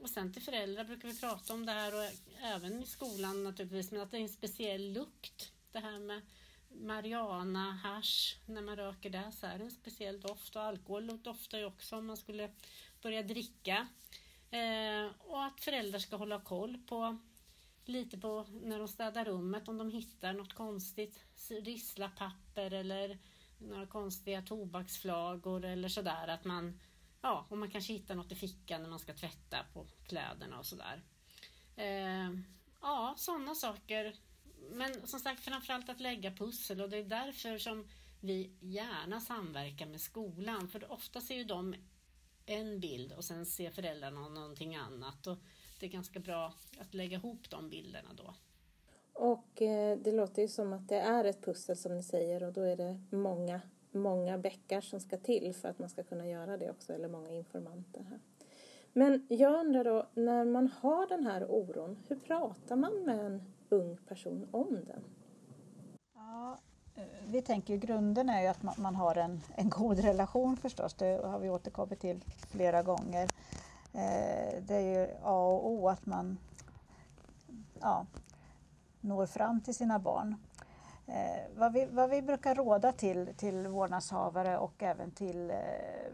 och 0.00 0.10
sen 0.10 0.32
till 0.32 0.42
föräldrar 0.42 0.84
brukar 0.84 1.08
vi 1.08 1.20
prata 1.20 1.54
om 1.54 1.66
det 1.66 1.72
här 1.72 1.94
och 1.94 2.10
även 2.42 2.82
i 2.82 2.86
skolan 2.86 3.44
naturligtvis, 3.44 3.90
men 3.90 4.00
att 4.00 4.10
det 4.10 4.16
är 4.16 4.22
en 4.22 4.28
speciell 4.28 4.92
lukt. 4.92 5.52
Det 5.72 5.78
här 5.78 5.98
med 5.98 6.22
Mariana 6.68 7.72
hash, 7.72 8.36
när 8.46 8.62
man 8.62 8.76
röker 8.76 9.10
det 9.10 9.32
så 9.32 9.46
är 9.46 9.58
det 9.58 9.64
en 9.64 9.70
speciell 9.70 10.20
doft 10.20 10.56
och 10.56 10.62
alkohol 10.62 11.22
doftar 11.22 11.58
ju 11.58 11.64
också 11.64 11.96
om 11.96 12.06
man 12.06 12.16
skulle 12.16 12.50
börja 13.02 13.22
dricka. 13.22 13.88
Eh, 14.50 15.06
och 15.18 15.44
att 15.44 15.60
föräldrar 15.60 15.98
ska 15.98 16.16
hålla 16.16 16.40
koll 16.40 16.78
på 16.88 17.18
lite 17.84 18.18
på 18.18 18.46
när 18.62 18.78
de 18.78 18.88
städar 18.88 19.24
rummet 19.24 19.68
om 19.68 19.78
de 19.78 19.90
hittar 19.90 20.32
något 20.32 20.54
konstigt 20.54 21.24
risslapapper 21.48 22.70
eller 22.70 23.18
några 23.58 23.86
konstiga 23.86 24.42
tobaksflagor 24.42 25.64
eller 25.64 25.88
sådär 25.88 26.28
att 26.28 26.44
man 26.44 26.80
ja, 27.20 27.46
och 27.48 27.58
man 27.58 27.70
kanske 27.70 27.92
hittar 27.92 28.14
något 28.14 28.32
i 28.32 28.34
fickan 28.34 28.82
när 28.82 28.88
man 28.88 28.98
ska 28.98 29.14
tvätta 29.14 29.56
på 29.72 29.86
kläderna 30.06 30.58
och 30.58 30.66
sådär. 30.66 31.02
Eh, 31.76 32.30
ja, 32.80 33.14
sådana 33.16 33.54
saker. 33.54 34.16
Men 34.70 35.06
som 35.06 35.20
sagt 35.20 35.40
framförallt 35.40 35.88
att 35.88 36.00
lägga 36.00 36.30
pussel 36.30 36.80
och 36.80 36.90
det 36.90 36.96
är 36.96 37.04
därför 37.04 37.58
som 37.58 37.88
vi 38.20 38.56
gärna 38.60 39.20
samverkar 39.20 39.86
med 39.86 40.00
skolan 40.00 40.68
för 40.68 40.92
ofta 40.92 41.20
ser 41.20 41.34
ju 41.34 41.44
de 41.44 41.74
en 42.46 42.80
bild 42.80 43.12
och 43.12 43.24
sen 43.24 43.46
ser 43.46 43.70
föräldrarna 43.70 44.28
någonting 44.28 44.76
annat. 44.76 45.26
Och 45.26 45.38
det 45.78 45.86
är 45.86 45.90
ganska 45.90 46.20
bra 46.20 46.54
att 46.78 46.94
lägga 46.94 47.16
ihop 47.16 47.50
de 47.50 47.70
bilderna 47.70 48.12
då. 48.14 48.34
Och 49.16 49.62
eh, 49.62 49.98
det 49.98 50.12
låter 50.12 50.42
ju 50.42 50.48
som 50.48 50.72
att 50.72 50.88
det 50.88 50.98
är 50.98 51.24
ett 51.24 51.44
pussel 51.44 51.76
som 51.76 51.96
ni 51.96 52.02
säger 52.02 52.42
och 52.42 52.52
då 52.52 52.60
är 52.60 52.76
det 52.76 53.00
många, 53.10 53.60
många 53.92 54.38
bäckar 54.38 54.80
som 54.80 55.00
ska 55.00 55.16
till 55.16 55.54
för 55.54 55.68
att 55.68 55.78
man 55.78 55.88
ska 55.88 56.02
kunna 56.02 56.28
göra 56.28 56.56
det 56.56 56.70
också, 56.70 56.92
eller 56.92 57.08
många 57.08 57.30
informanter 57.30 58.02
här. 58.10 58.18
Men 58.92 59.26
jag 59.28 59.60
undrar 59.60 59.84
då, 59.84 60.06
när 60.14 60.44
man 60.44 60.68
har 60.80 61.06
den 61.06 61.26
här 61.26 61.44
oron, 61.50 61.98
hur 62.08 62.16
pratar 62.16 62.76
man 62.76 62.92
med 63.04 63.26
en 63.26 63.42
ung 63.68 63.96
person 64.08 64.48
om 64.50 64.78
den? 64.86 65.04
Ja, 66.14 66.58
eh, 66.94 67.02
vi 67.26 67.42
tänker 67.42 67.74
ju 67.74 67.80
grunden 67.80 68.28
är 68.28 68.42
ju 68.42 68.46
att 68.46 68.62
man, 68.62 68.74
man 68.78 68.94
har 68.94 69.16
en, 69.16 69.42
en 69.54 69.70
god 69.70 69.98
relation 69.98 70.56
förstås. 70.56 70.94
Det 70.94 71.20
har 71.24 71.38
vi 71.38 71.50
återkommit 71.50 72.00
till 72.00 72.24
flera 72.50 72.82
gånger. 72.82 73.28
Eh, 73.92 74.62
det 74.66 74.74
är 74.74 74.98
ju 74.98 75.08
A 75.22 75.46
och 75.46 75.70
O 75.70 75.88
att 75.88 76.06
man 76.06 76.38
ja, 77.80 78.06
når 79.06 79.26
fram 79.26 79.60
till 79.60 79.74
sina 79.74 79.98
barn. 79.98 80.34
Eh, 81.06 81.42
vad, 81.56 81.72
vi, 81.72 81.86
vad 81.86 82.10
vi 82.10 82.22
brukar 82.22 82.54
råda 82.54 82.92
till, 82.92 83.34
till 83.36 83.66
vårdnadshavare 83.66 84.58
och 84.58 84.82
även 84.82 85.10
till 85.10 85.50
eh, 85.50 85.56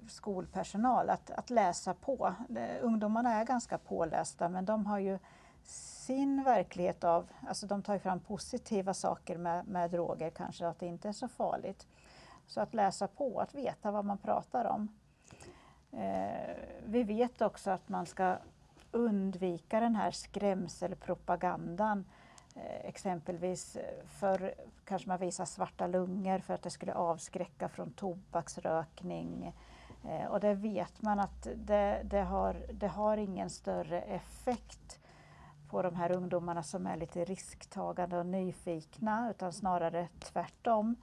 skolpersonal 0.08 1.10
att, 1.10 1.30
att 1.30 1.50
läsa 1.50 1.94
på. 1.94 2.34
Eh, 2.56 2.76
ungdomarna 2.80 3.34
är 3.34 3.44
ganska 3.44 3.78
pålästa 3.78 4.48
men 4.48 4.64
de 4.64 4.86
har 4.86 4.98
ju 4.98 5.18
sin 5.64 6.44
verklighet 6.44 7.04
av, 7.04 7.28
alltså 7.48 7.66
de 7.66 7.82
tar 7.82 7.98
fram 7.98 8.20
positiva 8.20 8.94
saker 8.94 9.38
med, 9.38 9.66
med 9.66 9.90
droger 9.90 10.30
kanske, 10.30 10.66
att 10.66 10.78
det 10.78 10.86
inte 10.86 11.08
är 11.08 11.12
så 11.12 11.28
farligt. 11.28 11.86
Så 12.46 12.60
att 12.60 12.74
läsa 12.74 13.06
på, 13.06 13.40
att 13.40 13.54
veta 13.54 13.90
vad 13.90 14.04
man 14.04 14.18
pratar 14.18 14.64
om. 14.64 14.88
Eh, 15.92 16.56
vi 16.84 17.02
vet 17.02 17.42
också 17.42 17.70
att 17.70 17.88
man 17.88 18.06
ska 18.06 18.36
undvika 18.90 19.80
den 19.80 19.96
här 19.96 20.10
skrämselpropagandan 20.10 22.04
Eh, 22.04 22.04
Eh, 22.54 22.88
exempelvis 22.88 23.76
eh, 23.76 24.04
förr 24.06 24.38
för 24.38 24.54
kanske 24.84 25.08
man 25.08 25.18
visar 25.18 25.44
svarta 25.44 25.86
lungor 25.86 26.38
för 26.38 26.54
att 26.54 26.62
det 26.62 26.70
skulle 26.70 26.94
avskräcka 26.94 27.68
från 27.68 27.92
tobaksrökning. 27.92 29.54
Eh, 30.08 30.26
och 30.26 30.40
det 30.40 30.54
vet 30.54 31.02
man 31.02 31.20
att 31.20 31.48
det, 31.56 32.02
det, 32.04 32.22
har, 32.22 32.56
det 32.72 32.88
har 32.88 33.16
ingen 33.16 33.50
större 33.50 34.00
effekt 34.00 35.00
på 35.68 35.82
de 35.82 35.94
här 35.94 36.12
ungdomarna 36.12 36.62
som 36.62 36.86
är 36.86 36.96
lite 36.96 37.24
risktagande 37.24 38.18
och 38.18 38.26
nyfikna 38.26 39.30
utan 39.30 39.52
snarare 39.52 40.08
tvärtom. 40.18 40.96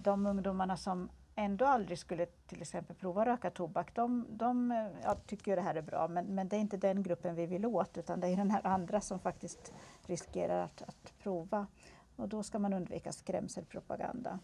De 0.00 0.26
ungdomarna 0.26 0.76
som 0.76 1.08
ändå 1.34 1.64
aldrig 1.64 1.98
skulle 1.98 2.26
till 2.26 2.62
exempel 2.62 2.96
prova 2.96 3.26
röka 3.26 3.50
tobak, 3.50 3.94
de, 3.94 4.26
de 4.30 4.70
ja, 5.02 5.14
tycker 5.26 5.52
ju 5.52 5.56
det 5.56 5.62
här 5.62 5.74
är 5.74 5.82
bra 5.82 6.08
men, 6.08 6.26
men 6.26 6.48
det 6.48 6.56
är 6.56 6.60
inte 6.60 6.76
den 6.76 7.02
gruppen 7.02 7.34
vi 7.34 7.46
vill 7.46 7.66
åt 7.66 7.98
utan 7.98 8.20
det 8.20 8.28
är 8.28 8.36
den 8.36 8.50
här 8.50 8.66
andra 8.66 9.00
som 9.00 9.18
faktiskt 9.18 9.72
riskerar 10.08 10.64
att, 10.64 10.82
att 10.82 11.12
prova. 11.18 11.66
Och 12.16 12.28
då 12.28 12.42
ska 12.42 12.58
man 12.58 12.72
undvika 12.72 13.12
skrämselpropaganda. 13.12 14.38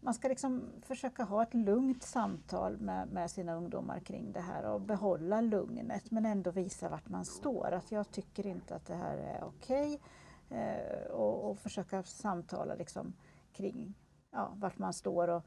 Man 0.00 0.14
ska 0.14 0.28
liksom 0.28 0.62
försöka 0.82 1.24
ha 1.24 1.42
ett 1.42 1.54
lugnt 1.54 2.02
samtal 2.02 2.76
med, 2.76 3.08
med 3.08 3.30
sina 3.30 3.54
ungdomar 3.54 4.00
kring 4.00 4.32
det 4.32 4.40
här 4.40 4.64
och 4.64 4.80
behålla 4.80 5.40
lugnet 5.40 6.10
men 6.10 6.26
ändå 6.26 6.50
visa 6.50 6.88
vart 6.88 7.08
man 7.08 7.24
står. 7.24 7.72
Att 7.72 7.92
jag 7.92 8.10
tycker 8.10 8.46
inte 8.46 8.74
att 8.76 8.86
det 8.86 8.94
här 8.94 9.16
är 9.16 9.44
okej. 9.44 9.94
Okay. 9.94 10.58
Eh, 10.58 11.06
och, 11.10 11.50
och, 11.50 11.58
försöka 11.58 12.02
samtala 12.02 12.74
liksom 12.74 13.12
kring 13.52 13.94
ja, 14.30 14.52
vart 14.54 14.78
man 14.78 14.92
står 14.92 15.28
och, 15.28 15.42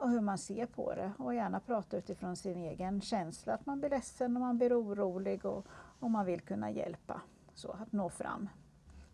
och 0.00 0.10
hur 0.10 0.20
man 0.20 0.38
ser 0.38 0.66
på 0.66 0.94
det 0.94 1.12
och 1.18 1.34
gärna 1.34 1.60
prata 1.60 1.96
utifrån 1.96 2.36
sin 2.36 2.56
egen 2.56 3.00
känsla, 3.00 3.54
att 3.54 3.66
man 3.66 3.80
blir 3.80 3.90
ledsen 3.90 4.36
och 4.36 4.40
man 4.40 4.58
blir 4.58 4.80
orolig 4.80 5.44
och, 5.44 5.66
och 6.00 6.10
man 6.10 6.26
vill 6.26 6.40
kunna 6.40 6.70
hjälpa. 6.70 7.20
Så, 7.60 7.70
att 7.70 7.92
nå 7.92 8.10
fram. 8.10 8.48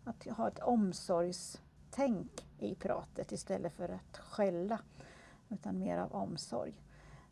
Att 0.03 0.25
ha 0.25 0.47
ett 0.47 0.59
omsorgstänk 0.59 2.47
i 2.59 2.75
pratet 2.75 3.31
istället 3.31 3.73
för 3.73 3.89
att 3.89 4.17
skälla, 4.17 4.79
utan 5.49 5.79
mer 5.79 5.97
av 5.97 6.15
omsorg. 6.15 6.73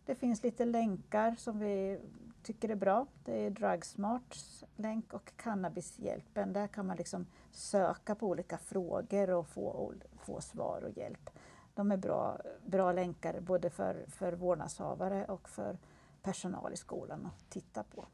Det 0.06 0.16
finns 0.16 0.44
lite 0.44 0.66
länkar 0.66 1.36
som 1.36 1.60
vi 1.60 2.00
tycker 2.44 2.70
är 2.70 2.76
bra. 2.76 3.08
Det 3.26 3.46
är 3.46 3.50
Drugsmarts 3.50 4.64
länk 4.76 5.14
och 5.14 5.32
Cannabishjälpen. 5.36 6.54
Där 6.54 6.68
kan 6.68 6.88
man 6.88 6.98
liksom 6.98 7.26
söka 7.52 8.16
på 8.16 8.28
olika 8.28 8.58
frågor 8.58 9.30
och 9.30 9.48
få, 9.48 9.94
få 10.22 10.42
svar 10.42 10.84
och 10.84 10.98
hjälp 10.98 11.30
de 11.76 11.92
är 11.92 11.98
bra, 11.98 12.40
bra 12.66 12.92
länkar 12.92 13.40
både 13.40 13.70
för, 13.70 14.06
för 14.08 14.34
vårdnadshavare 14.34 15.26
och 15.26 15.50
för 15.50 15.78
personal 16.22 16.74
i 16.74 16.78
skolan 16.78 17.26
att 17.26 17.50
titta 17.50 17.84
på. 17.84 18.06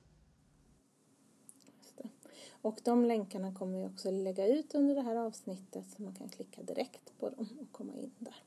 Och 2.62 2.80
de 2.84 3.06
länkarna 3.06 3.54
kommer 3.54 3.80
vi 3.80 3.86
också 3.86 4.12
lägga 4.12 4.48
ut 4.48 4.76
under 4.76 4.96
det 4.96 5.02
här 5.02 5.16
avsnittet 5.16 5.86
så 5.90 6.04
man 6.04 6.14
kan 6.14 6.30
klicka 6.30 6.64
direkt 6.64 7.20
på 7.20 7.30
dem 7.30 7.48
och 7.62 7.72
komma 7.72 7.94
in 7.94 8.12
där. 8.20 8.44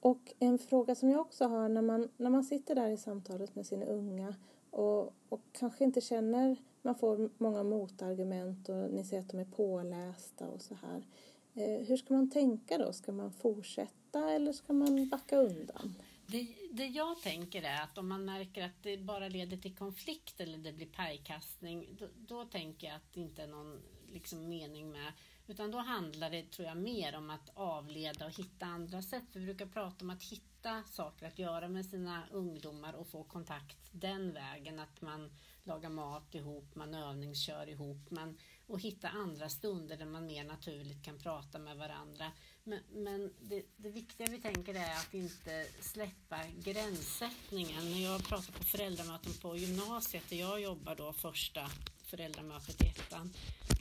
Och 0.00 0.34
en 0.38 0.58
fråga 0.58 0.94
som 0.94 1.10
jag 1.10 1.20
också 1.20 1.44
har 1.44 1.68
när 1.68 1.82
man, 1.82 2.08
när 2.16 2.30
man 2.30 2.44
sitter 2.44 2.74
där 2.74 2.88
i 2.88 2.96
samtalet 2.96 3.54
med 3.54 3.66
sina 3.66 3.86
unga 3.86 4.34
och, 4.70 5.14
och 5.28 5.40
kanske 5.52 5.84
inte 5.84 6.00
känner, 6.00 6.56
man 6.82 6.94
får 6.94 7.30
många 7.38 7.62
motargument 7.62 8.68
och 8.68 8.90
ni 8.90 9.04
säger 9.04 9.22
att 9.22 9.28
de 9.28 9.38
är 9.38 9.44
pålästa 9.44 10.48
och 10.48 10.62
så 10.62 10.74
här. 10.74 11.06
Eh, 11.54 11.86
hur 11.86 11.96
ska 11.96 12.14
man 12.14 12.30
tänka 12.30 12.78
då? 12.78 12.92
Ska 12.92 13.12
man 13.12 13.32
fortsätta 13.32 14.30
eller 14.30 14.52
ska 14.52 14.72
man 14.72 15.08
backa 15.08 15.36
undan? 15.36 15.94
Det, 16.26 16.48
det 16.72 16.86
jag 16.86 17.22
tänker 17.22 17.62
är 17.62 17.82
att 17.82 17.98
om 17.98 18.08
man 18.08 18.24
märker 18.24 18.64
att 18.64 18.82
det 18.82 18.98
bara 18.98 19.28
leder 19.28 19.56
till 19.56 19.76
konflikt 19.76 20.40
eller 20.40 20.58
det 20.58 20.72
blir 20.72 20.86
pajkastning, 20.86 21.88
då, 21.98 22.08
då 22.16 22.44
tänker 22.44 22.86
jag 22.86 22.96
att 22.96 23.12
det 23.12 23.20
inte 23.20 23.42
är 23.42 23.46
någon 23.46 23.82
liksom, 24.06 24.48
mening 24.48 24.92
med 24.92 25.12
utan 25.46 25.70
då 25.70 25.78
handlar 25.78 26.30
det, 26.30 26.50
tror 26.50 26.68
jag, 26.68 26.76
mer 26.76 27.16
om 27.16 27.30
att 27.30 27.50
avleda 27.54 28.26
och 28.26 28.38
hitta 28.38 28.66
andra 28.66 29.02
sätt. 29.02 29.24
Vi 29.32 29.44
brukar 29.44 29.66
prata 29.66 30.04
om 30.04 30.10
att 30.10 30.22
hitta 30.22 30.82
saker 30.82 31.26
att 31.26 31.38
göra 31.38 31.68
med 31.68 31.86
sina 31.86 32.22
ungdomar 32.30 32.92
och 32.92 33.06
få 33.06 33.24
kontakt 33.24 33.78
den 33.90 34.32
vägen. 34.32 34.78
Att 34.78 35.00
man 35.00 35.30
lagar 35.62 35.90
mat 35.90 36.34
ihop, 36.34 36.74
man 36.74 36.94
övningskör 36.94 37.68
ihop 37.68 38.10
man, 38.10 38.38
och 38.66 38.80
hitta 38.80 39.08
andra 39.08 39.48
stunder 39.48 39.96
där 39.96 40.06
man 40.06 40.26
mer 40.26 40.44
naturligt 40.44 41.04
kan 41.04 41.18
prata 41.18 41.58
med 41.58 41.76
varandra. 41.76 42.32
Men, 42.68 42.80
men 42.92 43.32
det, 43.40 43.62
det, 43.76 43.88
viktiga 43.90 44.26
vi 44.30 44.40
tänker 44.40 44.74
är 44.74 44.92
att 44.92 45.14
inte 45.14 45.66
släppa 45.80 46.40
gränssättningen. 46.64 47.90
När 47.90 48.04
jag 48.04 48.24
pratar 48.24 48.52
på 48.52 48.64
föräldramöten 48.64 49.32
på 49.42 49.56
gymnasiet 49.56 50.24
där 50.28 50.36
jag 50.36 50.60
jobbar 50.60 50.94
då 50.94 51.12
första 51.12 51.70
föräldramötet 52.02 52.82
i 52.82 52.86
ettan 52.86 53.32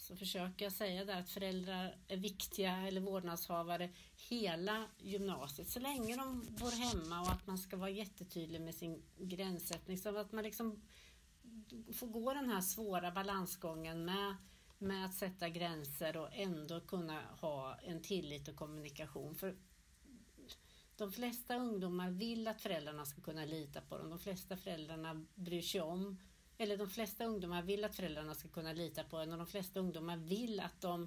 så 0.01 0.15
försöker 0.15 0.65
jag 0.65 0.73
säga 0.73 1.05
där 1.05 1.19
att 1.19 1.29
föräldrar 1.29 1.97
är 2.07 2.17
viktiga 2.17 2.87
eller 2.87 3.01
vårdnadshavare 3.01 3.89
hela 4.29 4.85
gymnasiet 4.97 5.69
så 5.69 5.79
länge 5.79 6.15
de 6.15 6.47
bor 6.59 6.71
hemma 6.71 7.21
och 7.21 7.31
att 7.31 7.47
man 7.47 7.57
ska 7.57 7.77
vara 7.77 7.89
jättetydlig 7.89 8.61
med 8.61 8.75
sin 8.75 9.01
gränssättning 9.17 9.97
så 9.97 10.17
att 10.17 10.31
man 10.31 10.43
liksom 10.43 10.81
får 11.93 12.07
gå 12.07 12.33
den 12.33 12.49
här 12.49 12.61
svåra 12.61 13.11
balansgången 13.11 14.05
med, 14.05 14.35
med 14.85 15.05
att 15.05 15.13
sätta 15.13 15.49
gränser 15.49 16.17
och 16.17 16.29
ändå 16.31 16.79
kunna 16.81 17.21
ha 17.41 17.75
en 17.75 18.01
tillit 18.01 18.47
och 18.47 18.55
kommunikation. 18.55 19.35
För 19.35 19.55
de 20.95 21.11
flesta 21.11 21.55
ungdomar 21.55 22.11
vill 22.11 22.47
att 22.47 22.61
föräldrarna 22.61 23.05
ska 23.05 23.21
kunna 23.21 23.45
lita 23.45 23.81
på 23.81 23.97
dem. 23.97 24.09
De 24.09 24.19
flesta 24.19 24.57
föräldrarna 24.57 25.25
bryr 25.35 25.61
sig 25.61 25.81
om, 25.81 26.21
eller 26.57 26.77
de 26.77 26.89
flesta 26.89 27.25
ungdomar 27.25 27.61
vill 27.61 27.83
att 27.83 27.95
föräldrarna 27.95 28.35
ska 28.35 28.49
kunna 28.49 28.73
lita 28.73 29.03
på 29.03 29.17
en 29.17 29.31
och 29.31 29.37
de 29.37 29.47
flesta 29.47 29.79
ungdomar 29.79 30.17
vill 30.17 30.59
att 30.59 30.81
de 30.81 31.03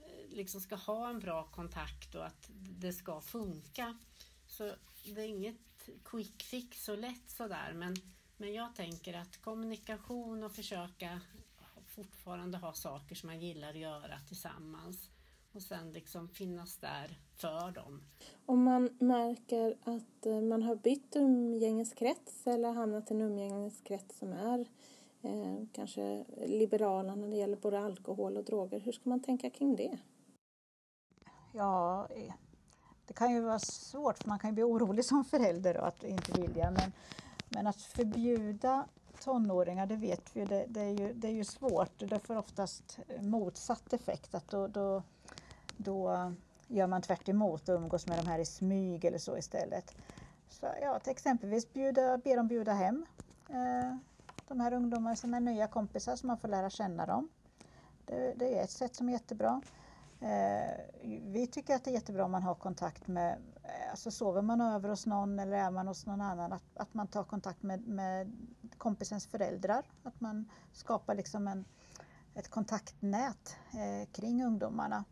eh, 0.00 0.36
liksom 0.36 0.60
ska 0.60 0.74
ha 0.74 1.10
en 1.10 1.20
bra 1.20 1.44
kontakt 1.44 2.14
och 2.14 2.26
att 2.26 2.50
det 2.80 2.92
ska 2.92 3.20
funka. 3.20 3.98
Så 4.46 4.72
det 5.04 5.20
är 5.20 5.28
inget 5.28 5.88
quick 6.04 6.42
fix 6.42 6.84
så 6.84 6.96
lätt 6.96 7.30
sådär 7.30 7.72
men 7.74 7.96
men 8.36 8.54
jag 8.54 8.74
tänker 8.74 9.14
att 9.14 9.36
kommunikation 9.36 10.44
och 10.44 10.52
försöka 10.52 11.20
fortfarande 11.94 12.58
ha 12.58 12.72
saker 12.72 13.14
som 13.14 13.26
man 13.26 13.40
gillar 13.40 13.70
att 13.70 13.78
göra 13.78 14.18
tillsammans. 14.28 15.10
och 15.52 15.62
sen 15.62 15.92
liksom 15.92 16.28
finnas 16.28 16.76
där 16.76 17.18
för 17.36 17.70
dem. 17.70 18.02
Om 18.46 18.64
man 18.64 18.96
märker 19.00 19.76
att 19.82 20.26
eh, 20.26 20.40
man 20.40 20.62
har 20.62 20.76
bytt 20.76 21.16
umgängeskrets 21.16 22.46
eller 22.46 22.72
hamnat 22.72 23.10
i 23.10 23.14
en 23.14 23.20
umgängeskrets 23.20 24.18
som 24.18 24.32
är 24.32 24.60
eh, 25.22 25.66
kanske 25.72 26.24
liberala 26.46 27.14
när 27.14 27.28
det 27.28 27.36
gäller 27.36 27.56
både 27.56 27.80
alkohol 27.80 28.36
och 28.36 28.44
droger, 28.44 28.80
hur 28.80 28.92
ska 28.92 29.08
man 29.08 29.22
tänka 29.22 29.50
kring 29.50 29.76
det? 29.76 29.98
Ja, 31.52 32.08
eh, 32.10 32.34
det 33.06 33.14
kan 33.14 33.34
ju 33.34 33.40
vara 33.40 33.58
svårt 33.58 34.18
för 34.18 34.28
man 34.28 34.38
kan 34.38 34.50
ju 34.50 34.54
bli 34.54 34.62
orolig 34.62 35.04
som 35.04 35.24
förälder 35.24 35.76
och 35.76 35.86
att 35.86 36.04
inte 36.04 36.40
vilja 36.40 36.70
men, 36.70 36.92
men 37.48 37.66
att 37.66 37.82
förbjuda 37.82 38.88
tonåringar, 39.24 39.86
det 39.86 39.96
vet 39.96 40.36
vi, 40.36 40.44
det, 40.44 40.66
det, 40.68 40.80
är 40.80 40.90
ju, 40.90 41.12
det 41.12 41.28
är 41.28 41.32
ju 41.32 41.44
svårt. 41.44 41.98
Det 41.98 42.18
får 42.18 42.36
oftast 42.36 42.98
motsatt 43.20 43.92
effekt. 43.92 44.34
Att 44.34 44.48
då, 44.48 44.66
då, 44.66 45.02
då 45.76 46.32
gör 46.68 46.86
man 46.86 47.02
tvärt 47.02 47.28
emot 47.28 47.68
och 47.68 47.74
umgås 47.74 48.06
med 48.06 48.18
de 48.18 48.26
här 48.26 48.38
i 48.38 48.44
smyg 48.44 49.04
eller 49.04 49.18
så 49.18 49.38
istället. 49.38 49.94
Så 50.48 50.66
ja, 50.82 50.98
till 50.98 51.10
exempelvis 51.10 51.72
bjuda, 51.72 52.18
be 52.18 52.36
dem 52.36 52.48
bjuda 52.48 52.72
hem 52.72 53.06
eh, 53.48 53.96
de 54.48 54.60
här 54.60 54.72
ungdomarna 54.72 55.16
som 55.16 55.34
är 55.34 55.40
nya 55.40 55.66
kompisar 55.66 56.16
så 56.16 56.26
man 56.26 56.38
får 56.38 56.48
lära 56.48 56.70
känna 56.70 57.06
dem. 57.06 57.28
Det, 58.06 58.34
det 58.36 58.58
är 58.58 58.64
ett 58.64 58.70
sätt 58.70 58.96
som 58.96 59.08
är 59.08 59.12
jättebra. 59.12 59.62
Eh, 60.20 60.80
vi 61.22 61.46
tycker 61.46 61.74
att 61.74 61.84
det 61.84 61.90
är 61.90 61.94
jättebra 61.94 62.24
om 62.24 62.30
man 62.30 62.42
har 62.42 62.54
kontakt 62.54 63.06
med, 63.06 63.38
alltså 63.90 64.10
sover 64.10 64.42
man 64.42 64.60
över 64.60 64.88
hos 64.88 65.06
någon 65.06 65.38
eller 65.38 65.56
är 65.56 65.70
man 65.70 65.88
hos 65.88 66.06
någon 66.06 66.20
annan, 66.20 66.52
att, 66.52 66.76
att 66.76 66.94
man 66.94 67.06
tar 67.06 67.24
kontakt 67.24 67.62
med, 67.62 67.88
med 67.88 68.32
kompisens 68.84 69.26
föräldrar. 69.26 69.84
Att 70.02 70.20
man 70.20 70.50
skapar 70.72 71.14
liksom 71.14 71.48
en, 71.48 71.64
ett 72.34 72.48
kontaktnät 72.48 73.56
eh, 73.72 74.08
kring 74.12 74.44
ungdomarna. 74.44 75.04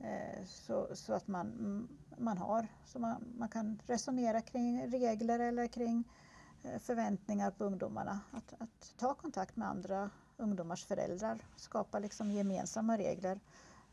Eh, 0.00 0.44
så, 0.46 0.88
så 0.94 1.12
att 1.12 1.28
man, 1.28 1.46
mm, 1.46 1.88
man 2.16 2.38
har, 2.38 2.66
så 2.84 2.98
man, 2.98 3.24
man 3.38 3.48
kan 3.48 3.82
resonera 3.86 4.40
kring 4.40 4.90
regler 4.90 5.38
eller 5.38 5.66
kring 5.66 6.04
eh, 6.62 6.78
förväntningar 6.78 7.50
på 7.50 7.64
ungdomarna. 7.64 8.20
Att, 8.30 8.54
att 8.58 8.94
ta 8.96 9.14
kontakt 9.14 9.56
med 9.56 9.68
andra 9.68 10.10
ungdomars 10.36 10.84
föräldrar, 10.84 11.38
skapa 11.56 11.98
liksom 11.98 12.30
gemensamma 12.30 12.98
regler. 12.98 13.40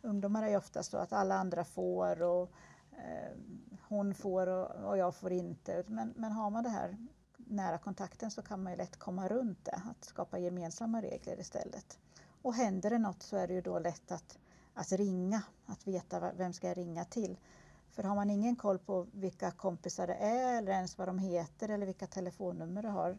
Ungdomar 0.02 0.44
är 0.44 0.50
ju 0.50 0.58
ofta 0.58 0.84
så 0.84 0.98
att 0.98 1.14
alla 1.14 1.36
andra 1.36 1.64
får 1.64 2.22
och 2.22 2.52
eh, 2.92 3.38
hon 3.88 4.14
får 4.16 4.48
och, 4.48 4.90
och, 4.90 4.98
jag 4.98 5.16
får 5.16 5.32
inte. 5.32 5.84
Men, 5.88 6.14
men 6.16 6.32
har 6.32 6.50
man 6.50 6.64
det 6.64 6.70
här 6.70 6.98
nära 7.46 7.78
kontakten 7.78 8.32
så 8.32 8.42
kan 8.42 8.64
man 8.64 8.74
ju 8.74 8.78
lätt 8.78 9.00
komma 9.00 9.28
runt 9.28 9.66
det, 9.66 9.82
att 9.86 10.06
skapa 10.06 10.40
gemensamma 10.40 11.02
regler 11.02 11.40
istället. 11.40 12.00
Och 12.42 12.54
händer 12.54 12.90
det 12.90 12.98
något 12.98 13.24
så 13.24 13.38
är 13.38 13.48
det 13.48 13.54
ju 13.54 13.62
då 13.62 13.80
lätt 13.80 14.12
att, 14.12 14.38
att 14.74 14.92
ringa, 14.92 15.42
att 15.66 15.88
veta 15.88 16.32
vem 16.38 16.54
ska 16.54 16.68
jag 16.68 16.78
ringa 16.78 17.06
till. 17.06 17.38
För 17.92 18.04
har 18.04 18.16
man 18.16 18.30
ingen 18.30 18.56
koll 18.56 18.80
på 18.80 19.08
vilka 19.12 19.52
kompisar 19.52 20.08
det 20.08 20.14
är 20.16 20.58
eller 20.58 20.72
ens 20.72 20.98
vad 20.98 21.08
de 21.08 21.20
heter 21.20 21.70
eller 21.70 21.86
vilka 21.86 22.08
telefonnummer 22.08 22.84
de 22.84 22.90
har, 22.90 23.18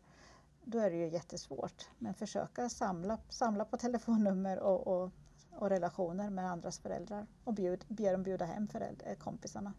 då 0.64 0.78
är 0.78 0.90
det 0.90 0.96
ju 0.96 1.08
jättesvårt. 1.08 1.88
Men 1.98 2.14
försöka 2.14 2.68
samla, 2.68 3.18
samla 3.28 3.64
på 3.64 3.76
telefonnummer 3.76 4.58
och, 4.58 4.86
och, 4.86 5.10
och 5.52 5.68
relationer 5.68 6.30
med 6.30 6.50
andras 6.50 6.78
föräldrar 6.78 7.26
och 7.44 7.54
bjud, 7.54 7.84
be 7.88 8.12
dem 8.12 8.22
bjuda 8.22 8.44
hem 8.44 8.68
föräldrar, 8.68 9.10
eh, 9.10 9.16
kompisarna. 9.16 9.72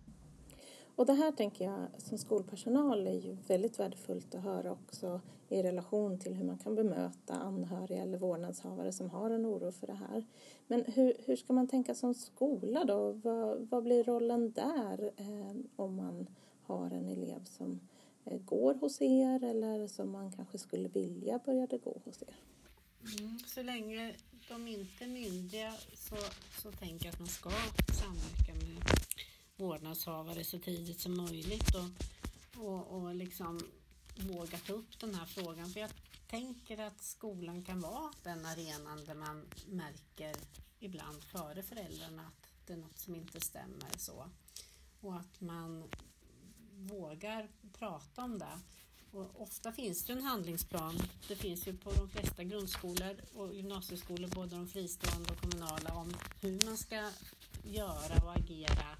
Och 0.97 1.05
det 1.05 1.13
här 1.13 1.31
tänker 1.31 1.65
jag 1.65 1.87
som 1.97 2.17
skolpersonal 2.17 3.07
är 3.07 3.19
ju 3.19 3.37
väldigt 3.47 3.79
värdefullt 3.79 4.35
att 4.35 4.43
höra 4.43 4.71
också 4.71 5.21
i 5.49 5.63
relation 5.63 6.19
till 6.19 6.33
hur 6.33 6.45
man 6.45 6.57
kan 6.57 6.75
bemöta 6.75 7.33
anhöriga 7.33 8.01
eller 8.01 8.17
vårdnadshavare 8.17 8.91
som 8.91 9.09
har 9.09 9.31
en 9.31 9.45
oro 9.45 9.71
för 9.71 9.87
det 9.87 9.93
här. 9.93 10.25
Men 10.67 10.85
hur, 10.85 11.13
hur 11.25 11.35
ska 11.35 11.53
man 11.53 11.67
tänka 11.67 11.95
som 11.95 12.13
skola 12.13 12.85
då? 12.85 13.11
Vad, 13.11 13.67
vad 13.69 13.83
blir 13.83 14.03
rollen 14.03 14.51
där 14.51 15.11
eh, 15.17 15.55
om 15.75 15.95
man 15.95 16.27
har 16.63 16.91
en 16.91 17.07
elev 17.07 17.43
som 17.45 17.79
eh, 18.25 18.39
går 18.39 18.73
hos 18.73 19.01
er 19.01 19.43
eller 19.43 19.87
som 19.87 20.11
man 20.11 20.31
kanske 20.31 20.57
skulle 20.57 20.87
vilja 20.87 21.39
började 21.45 21.77
gå 21.77 22.01
hos 22.05 22.21
er? 22.21 22.35
Mm, 23.19 23.39
så 23.39 23.63
länge 23.63 24.15
de 24.49 24.67
inte 24.67 25.03
är 25.03 25.07
myndiga 25.07 25.73
så, 25.93 26.15
så 26.61 26.71
tänker 26.71 27.05
jag 27.05 27.13
att 27.13 27.19
man 27.19 27.27
ska 27.27 27.49
samverka 27.93 28.53
med 28.53 28.96
vårdnadshavare 29.57 30.43
så 30.43 30.59
tidigt 30.59 30.99
som 30.99 31.17
möjligt 31.17 31.75
och, 31.75 31.89
och, 32.63 32.87
och 32.87 33.15
liksom 33.15 33.59
våga 34.15 34.57
ta 34.57 34.73
upp 34.73 34.99
den 34.99 35.15
här 35.15 35.25
frågan. 35.25 35.69
För 35.69 35.79
jag 35.79 35.91
tänker 36.27 36.77
att 36.77 37.01
skolan 37.01 37.63
kan 37.63 37.81
vara 37.81 38.11
den 38.23 38.45
arenan 38.45 39.05
där 39.05 39.15
man 39.15 39.45
märker 39.67 40.35
ibland 40.79 41.23
före 41.23 41.63
föräldrarna 41.63 42.21
att 42.21 42.47
det 42.65 42.73
är 42.73 42.77
något 42.77 42.99
som 42.99 43.15
inte 43.15 43.39
stämmer 43.39 43.97
så. 43.97 44.29
Och 45.01 45.15
att 45.15 45.41
man 45.41 45.89
vågar 46.71 47.49
prata 47.73 48.23
om 48.23 48.39
det. 48.39 48.59
Och 49.11 49.41
ofta 49.41 49.71
finns 49.71 50.05
det 50.05 50.13
en 50.13 50.21
handlingsplan. 50.21 50.99
Det 51.27 51.35
finns 51.35 51.67
ju 51.67 51.77
på 51.77 51.91
de 51.91 52.09
flesta 52.09 52.43
grundskolor 52.43 53.15
och 53.33 53.53
gymnasieskolor, 53.55 54.27
både 54.27 54.55
de 54.55 54.67
fristående 54.67 55.31
och 55.33 55.41
kommunala, 55.41 55.93
om 55.93 56.13
hur 56.41 56.65
man 56.65 56.77
ska 56.77 57.11
göra 57.63 58.23
och 58.23 58.35
agera 58.35 58.97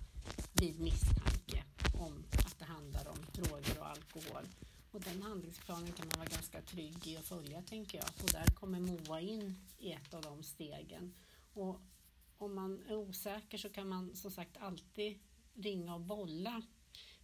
vid 0.60 0.80
misstanke 0.80 1.64
om 1.94 2.24
att 2.46 2.60
det 2.60 2.66
handlar 2.66 3.08
om 3.08 3.18
droger 3.34 3.80
och 3.80 3.88
alkohol. 3.88 4.48
Och 4.92 5.02
den 5.02 5.22
handlingsplanen 5.22 5.92
kan 5.92 6.08
man 6.08 6.20
vara 6.20 6.30
ganska 6.30 6.62
trygg 6.62 7.08
i 7.08 7.18
att 7.18 7.26
följa 7.26 7.62
tänker 7.62 7.98
jag. 7.98 8.08
Och 8.24 8.30
där 8.32 8.46
kommer 8.56 8.80
MOA 8.80 9.22
in 9.22 9.56
i 9.78 9.92
ett 9.92 10.14
av 10.14 10.22
de 10.22 10.44
stegen. 10.44 11.14
Och 11.54 11.80
om 12.38 12.56
man 12.56 12.84
är 12.90 12.96
osäker 12.96 13.58
så 13.58 13.70
kan 13.70 13.88
man 13.88 14.16
som 14.16 14.32
sagt 14.32 14.58
alltid 14.58 15.20
ringa 15.54 15.96
och 15.96 16.02
bolla 16.02 16.62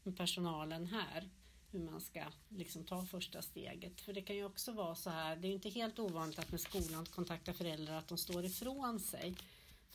med 0.04 0.18
personalen 0.18 0.88
här 0.88 1.30
hur 1.72 1.80
man 1.80 2.02
ska 2.02 2.24
liksom 2.50 2.84
ta 2.84 3.06
första 3.06 3.42
steget. 3.42 4.02
För 4.02 4.14
det 4.14 4.22
kan 4.22 4.36
ju 4.36 4.46
också 4.46 4.72
vara 4.72 4.96
så 4.96 5.10
här, 5.10 5.36
det 5.36 5.48
är 5.48 5.52
inte 5.52 5.70
helt 5.70 6.00
ovanligt 6.00 6.40
att 6.40 6.52
med 6.52 6.62
skolan 6.62 7.06
kontakta 7.06 7.54
föräldrar 7.54 7.98
att 7.98 8.08
de 8.08 8.18
står 8.18 8.46
ifrån 8.46 9.00
sig. 9.00 9.36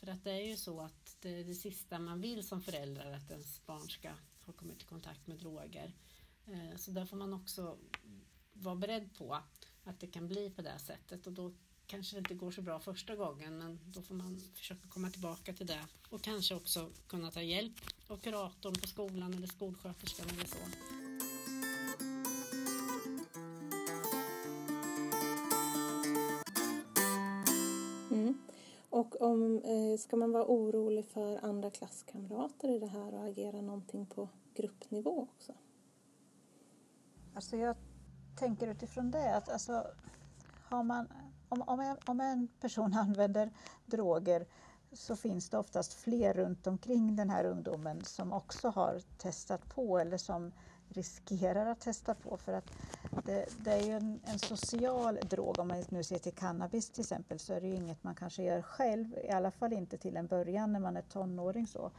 För 0.00 0.06
att 0.06 0.24
det 0.24 0.30
är 0.30 0.46
ju 0.46 0.56
så 0.56 0.80
att 0.80 1.16
det 1.20 1.40
är 1.40 1.44
det 1.44 1.54
sista 1.54 1.98
man 1.98 2.20
vill 2.20 2.46
som 2.46 2.62
förälder 2.62 3.12
att 3.12 3.30
ens 3.30 3.66
barn 3.66 3.88
ska 3.88 4.08
ha 4.46 4.52
kommit 4.52 4.82
i 4.82 4.84
kontakt 4.84 5.26
med 5.26 5.37
droger. 5.37 5.94
Eh, 6.46 6.76
så 6.76 6.90
där 6.90 7.04
får 7.04 7.16
man 7.16 7.32
också 7.32 7.78
vara 8.52 8.76
beredd 8.76 9.14
på 9.14 9.34
att 9.84 10.00
det 10.00 10.06
kan 10.06 10.28
bli 10.28 10.50
på 10.50 10.62
det 10.62 10.78
sättet 10.78 11.26
och 11.26 11.32
då 11.32 11.52
kanske 11.87 12.16
det 12.16 12.18
inte 12.18 12.34
går 12.34 12.50
så 12.50 12.62
bra 12.62 12.80
första 12.80 13.16
gången 13.16 13.58
men 13.58 13.80
då 13.84 14.02
får 14.02 14.14
man 14.14 14.40
försöka 14.54 14.88
komma 14.88 15.11
tillbaka 15.11 15.52
till 15.52 15.66
det 15.66 15.84
och 16.08 16.22
kanske 16.22 16.54
också 16.54 16.90
kunna 17.06 17.30
ta 17.30 17.42
hjälp 17.42 17.74
av 18.06 18.16
kuratorn 18.16 18.74
på 18.74 18.87
skolan 18.87 19.34
eller 19.34 19.46
skolsköterskan 19.46 20.26
eller 20.30 20.46
så. 20.46 20.97
Och 29.18 29.26
om, 29.26 29.62
eh, 29.64 29.98
ska 29.98 30.16
man 30.16 30.33
vara 30.33 30.46
orolig 30.46 31.07
för 31.07 31.44
andra 31.44 31.70
klasskamrater 31.70 32.68
i 32.68 32.78
det 32.78 32.87
här 32.87 33.14
och 33.14 33.24
agera 33.24 33.61
någonting 33.61 34.07
på 34.07 34.28
gruppnivå 34.54 35.22
också? 35.22 35.52
Alltså 37.35 37.57
jag 37.57 37.76
tänker 38.37 38.68
utifrån 38.68 39.11
det 39.11 39.37
att 39.37 39.48
alltså, 39.48 39.87
har 40.64 40.83
man, 40.83 41.09
om, 41.48 41.62
om, 41.62 41.81
en, 41.81 41.96
om 42.07 42.20
en 42.20 42.48
person 42.61 42.94
använder 42.98 43.50
droger 43.87 44.46
så 44.92 45.16
finns 45.16 45.50
det 45.50 45.59
oftast 45.59 45.94
fler 45.94 46.35
runt 46.35 46.66
omkring 46.66 47.16
den 47.16 47.31
här 47.31 47.44
ungdomen 47.44 48.04
som 48.04 48.33
också 48.33 48.68
har 48.68 49.00
testat 49.18 49.68
på 49.74 49.98
eller 49.98 50.16
som 50.16 50.52
riskerar 50.88 51.66
att 51.66 51.81
testa 51.81 52.14
på. 52.14 52.37
För 52.37 52.53
att 52.53 52.70
det, 53.24 53.46
det 53.64 53.72
är 53.72 53.83
ju 53.83 53.92
en, 53.92 54.20
en, 54.24 54.38
social 54.38 55.18
drog. 55.31 55.59
Om 55.59 55.68
man 55.68 55.85
nu 55.88 56.03
ser 56.03 56.18
till 56.18 56.33
cannabis 56.33 56.90
till 56.90 57.01
exempel 57.03 57.38
så 57.38 57.55
är 57.55 57.61
det 57.61 57.66
ju 57.66 57.74
inget 57.74 58.05
man 58.05 58.14
kanske 58.14 58.42
gör 58.42 58.62
själv. 58.62 59.14
I 59.24 59.31
alla 59.31 59.51
fall 59.51 59.72
inte 59.72 59.98
till 59.98 60.16
en 60.16 60.27
början 60.27 60.72
när 60.72 60.81
man 60.81 60.96
är 60.96 61.03
tonåring. 61.03 61.66
Så. 61.66 61.90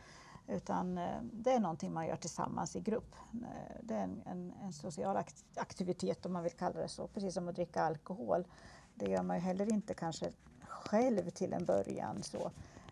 Utan 0.47 0.97
eh, 0.97 1.21
det 1.21 1.51
är 1.51 1.59
någonting 1.59 1.93
man 1.93 2.07
gör 2.07 2.15
tillsammans 2.15 2.75
i 2.75 2.79
grupp. 2.79 3.15
Eh, 3.33 3.75
det 3.81 3.93
är 3.93 4.03
en, 4.03 4.21
en, 4.25 4.53
en 4.63 4.73
social 4.73 5.23
aktivitet 5.55 6.25
om 6.25 6.33
man 6.33 6.43
vill 6.43 6.51
kalla 6.51 6.79
det 6.79 6.87
så. 6.87 7.07
Precis 7.07 7.33
som 7.33 7.47
att 7.47 7.55
dricka 7.55 7.81
alkohol. 7.81 8.47
Det 8.95 9.09
gör 9.11 9.23
man 9.23 9.37
ju 9.37 9.41
heller 9.41 9.73
inte 9.73 9.93
kanske 9.93 10.31
själv 10.67 11.29
till 11.29 11.53
en 11.53 11.65
början. 11.65 12.23
så. 12.23 12.51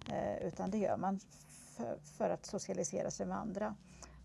Eh, 0.09 0.47
utan 0.47 0.71
det 0.71 0.77
gör 0.77 0.97
man 0.97 1.19
för, 1.77 1.97
för 2.17 2.29
att 2.29 2.45
socialisera 2.45 3.11
sig 3.11 3.25
med 3.25 3.37
andra. 3.37 3.75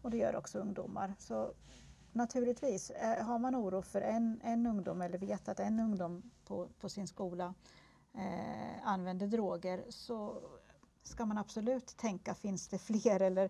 Och 0.02 0.10
det 0.10 0.16
gör 0.16 0.36
också 0.36 0.58
ungdomar. 0.58 1.14
Så 1.18 1.54
naturligtvis, 2.12 2.90
eh, 2.90 3.24
har 3.24 3.38
man 3.38 3.56
oro 3.56 3.82
för 3.82 4.00
en, 4.00 4.40
en 4.44 4.66
ungdom 4.66 5.02
eller 5.02 5.18
vet 5.18 5.48
att 5.48 5.60
en 5.60 5.80
ungdom 5.80 6.30
på, 6.44 6.68
på 6.80 6.88
sin 6.88 7.06
skola 7.06 7.54
eh, 8.14 8.88
använder 8.88 9.26
droger 9.26 9.84
så 9.88 10.42
ska 11.02 11.26
man 11.26 11.38
absolut 11.38 11.96
tänka, 11.96 12.34
finns 12.34 12.68
det 12.68 12.78
fler 12.78 13.22
eller, 13.22 13.44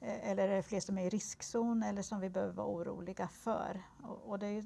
eh, 0.00 0.30
eller 0.30 0.48
är 0.48 0.56
det 0.56 0.62
fler 0.62 0.80
som 0.80 0.98
är 0.98 1.06
i 1.06 1.10
riskzon 1.10 1.82
eller 1.82 2.02
som 2.02 2.20
vi 2.20 2.30
behöver 2.30 2.52
vara 2.52 2.68
oroliga 2.68 3.28
för? 3.28 3.82
Och, 4.02 4.30
och 4.30 4.38
det 4.38 4.46
är 4.46 4.64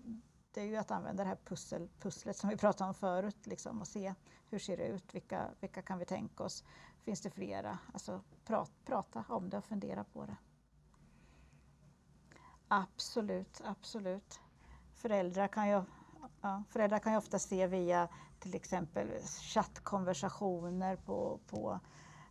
det 0.52 0.60
är 0.60 0.64
ju 0.64 0.76
att 0.76 0.90
använda 0.90 1.22
det 1.22 1.28
här 1.28 1.38
pussel, 1.44 1.88
pusslet 2.00 2.36
som 2.36 2.50
vi 2.50 2.56
pratade 2.56 2.88
om 2.88 2.94
förut 2.94 3.46
liksom, 3.46 3.80
och 3.80 3.88
se 3.88 4.14
hur 4.48 4.58
ser 4.58 4.76
det 4.76 4.86
ut, 4.86 5.14
vilka, 5.14 5.48
vilka 5.60 5.82
kan 5.82 5.98
vi 5.98 6.04
tänka 6.04 6.44
oss, 6.44 6.64
finns 7.04 7.20
det 7.20 7.30
flera? 7.30 7.78
Alltså 7.92 8.20
prat, 8.44 8.70
prata 8.84 9.24
om 9.28 9.50
det 9.50 9.58
och 9.58 9.64
fundera 9.64 10.04
på 10.04 10.26
det. 10.26 10.36
Absolut, 12.72 13.60
absolut. 13.64 14.40
Föräldrar 14.94 15.48
kan 15.48 15.68
ju, 15.68 15.82
ja, 16.40 16.62
föräldrar 16.70 16.98
kan 16.98 17.12
ju 17.12 17.18
ofta 17.18 17.38
se 17.38 17.66
via 17.66 18.08
till 18.38 18.54
exempel 18.54 19.08
chattkonversationer 19.54 20.96
på, 20.96 21.40
på 21.46 21.80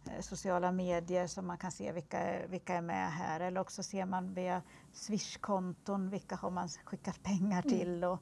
eh, 0.05 0.21
sociala 0.21 0.71
medier 0.71 1.27
så 1.27 1.41
man 1.41 1.57
kan 1.57 1.71
se 1.71 1.91
vilka, 1.91 2.47
vilka 2.47 2.73
är 2.73 2.81
med 2.81 3.11
här 3.11 3.39
eller 3.39 3.61
också 3.61 3.83
ser 3.83 4.05
man 4.05 4.33
via 4.33 4.61
Swish-konton 4.93 6.09
vilka 6.09 6.35
har 6.35 6.51
man 6.51 6.69
skickat 6.69 7.23
pengar 7.23 7.65
mm. 7.65 7.79
till 7.79 8.03
och 8.03 8.19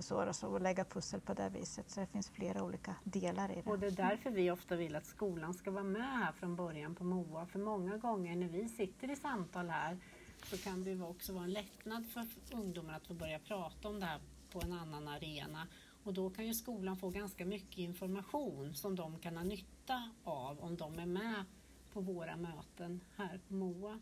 så, 0.00 0.28
och, 0.28 0.36
så, 0.36 0.48
och 0.48 0.60
lägga 0.60 0.84
pussel 0.84 1.20
på 1.20 1.34
det 1.34 1.48
viset. 1.48 1.90
Så 1.90 2.00
det 2.00 2.06
finns 2.06 2.30
flera 2.30 2.62
olika 2.62 2.94
delar 3.04 3.50
i 3.52 3.62
det. 3.62 3.70
Och 3.70 3.78
det 3.78 3.86
är 3.86 3.90
därför 3.90 4.30
vi 4.30 4.50
ofta 4.50 4.76
vill 4.76 4.96
att 4.96 5.06
skolan 5.06 5.54
ska 5.54 5.70
vara 5.70 5.84
med 5.84 6.18
här 6.18 6.32
från 6.32 6.56
början 6.56 6.94
på 6.94 7.04
MOA. 7.04 7.46
För 7.46 7.58
många 7.58 7.96
gånger 7.96 8.36
när 8.36 8.48
vi 8.48 8.68
sitter 8.68 9.10
i 9.10 9.16
samtal 9.16 9.68
här 9.68 9.98
så 10.44 10.56
kan 10.56 10.84
det 10.84 11.02
också 11.02 11.32
vara 11.32 11.44
en 11.44 11.52
lättnad 11.52 12.06
för 12.06 12.26
ungdomar 12.52 12.96
att 12.96 13.06
få 13.06 13.14
börja 13.14 13.38
prata 13.38 13.88
om 13.88 14.00
det 14.00 14.06
här 14.06 14.20
på 14.52 14.60
en 14.60 14.72
annan 14.72 15.08
arena. 15.08 15.66
Och 16.04 16.14
då 16.14 16.30
kan 16.30 16.46
ju 16.46 16.54
skolan 16.54 16.96
få 16.96 17.10
ganska 17.10 17.44
mycket 17.44 17.78
information 17.78 18.74
som 18.74 18.96
de 18.96 19.18
kan 19.18 19.36
ha 19.36 19.44
nytta 19.44 20.10
av 20.24 20.60
om 20.60 20.76
de 20.76 20.98
är 20.98 21.06
med 21.06 21.44
på 21.92 22.00
våra 22.00 22.36
möten 22.36 23.00
här 23.16 23.40
på 23.48 23.54
MOA. 23.54 24.00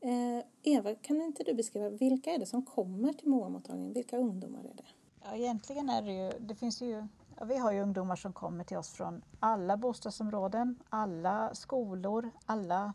Eh, 0.00 0.44
Eva, 0.62 0.94
kan 0.94 1.22
inte 1.22 1.42
du 1.42 1.54
beskriva 1.54 1.88
vilka 1.88 2.30
är 2.30 2.38
det 2.38 2.46
som 2.46 2.66
kommer 2.66 3.12
till 3.12 3.28
MOA-mottagningen? 3.28 3.92
Vilka 3.92 4.16
ungdomar 4.16 4.60
är 4.60 4.74
det? 4.74 4.86
Ja, 5.24 5.36
egentligen 5.36 5.88
är 5.88 6.02
det 6.02 6.12
ju, 6.12 6.32
det 6.40 6.54
finns 6.54 6.82
ju, 6.82 7.06
ja, 7.36 7.44
vi 7.44 7.58
har 7.58 7.72
ju 7.72 7.80
ungdomar 7.80 8.16
som 8.16 8.32
kommer 8.32 8.64
till 8.64 8.76
oss 8.76 8.90
från 8.90 9.22
alla 9.40 9.76
bostadsområden, 9.76 10.78
alla 10.88 11.54
skolor, 11.54 12.30
alla 12.46 12.92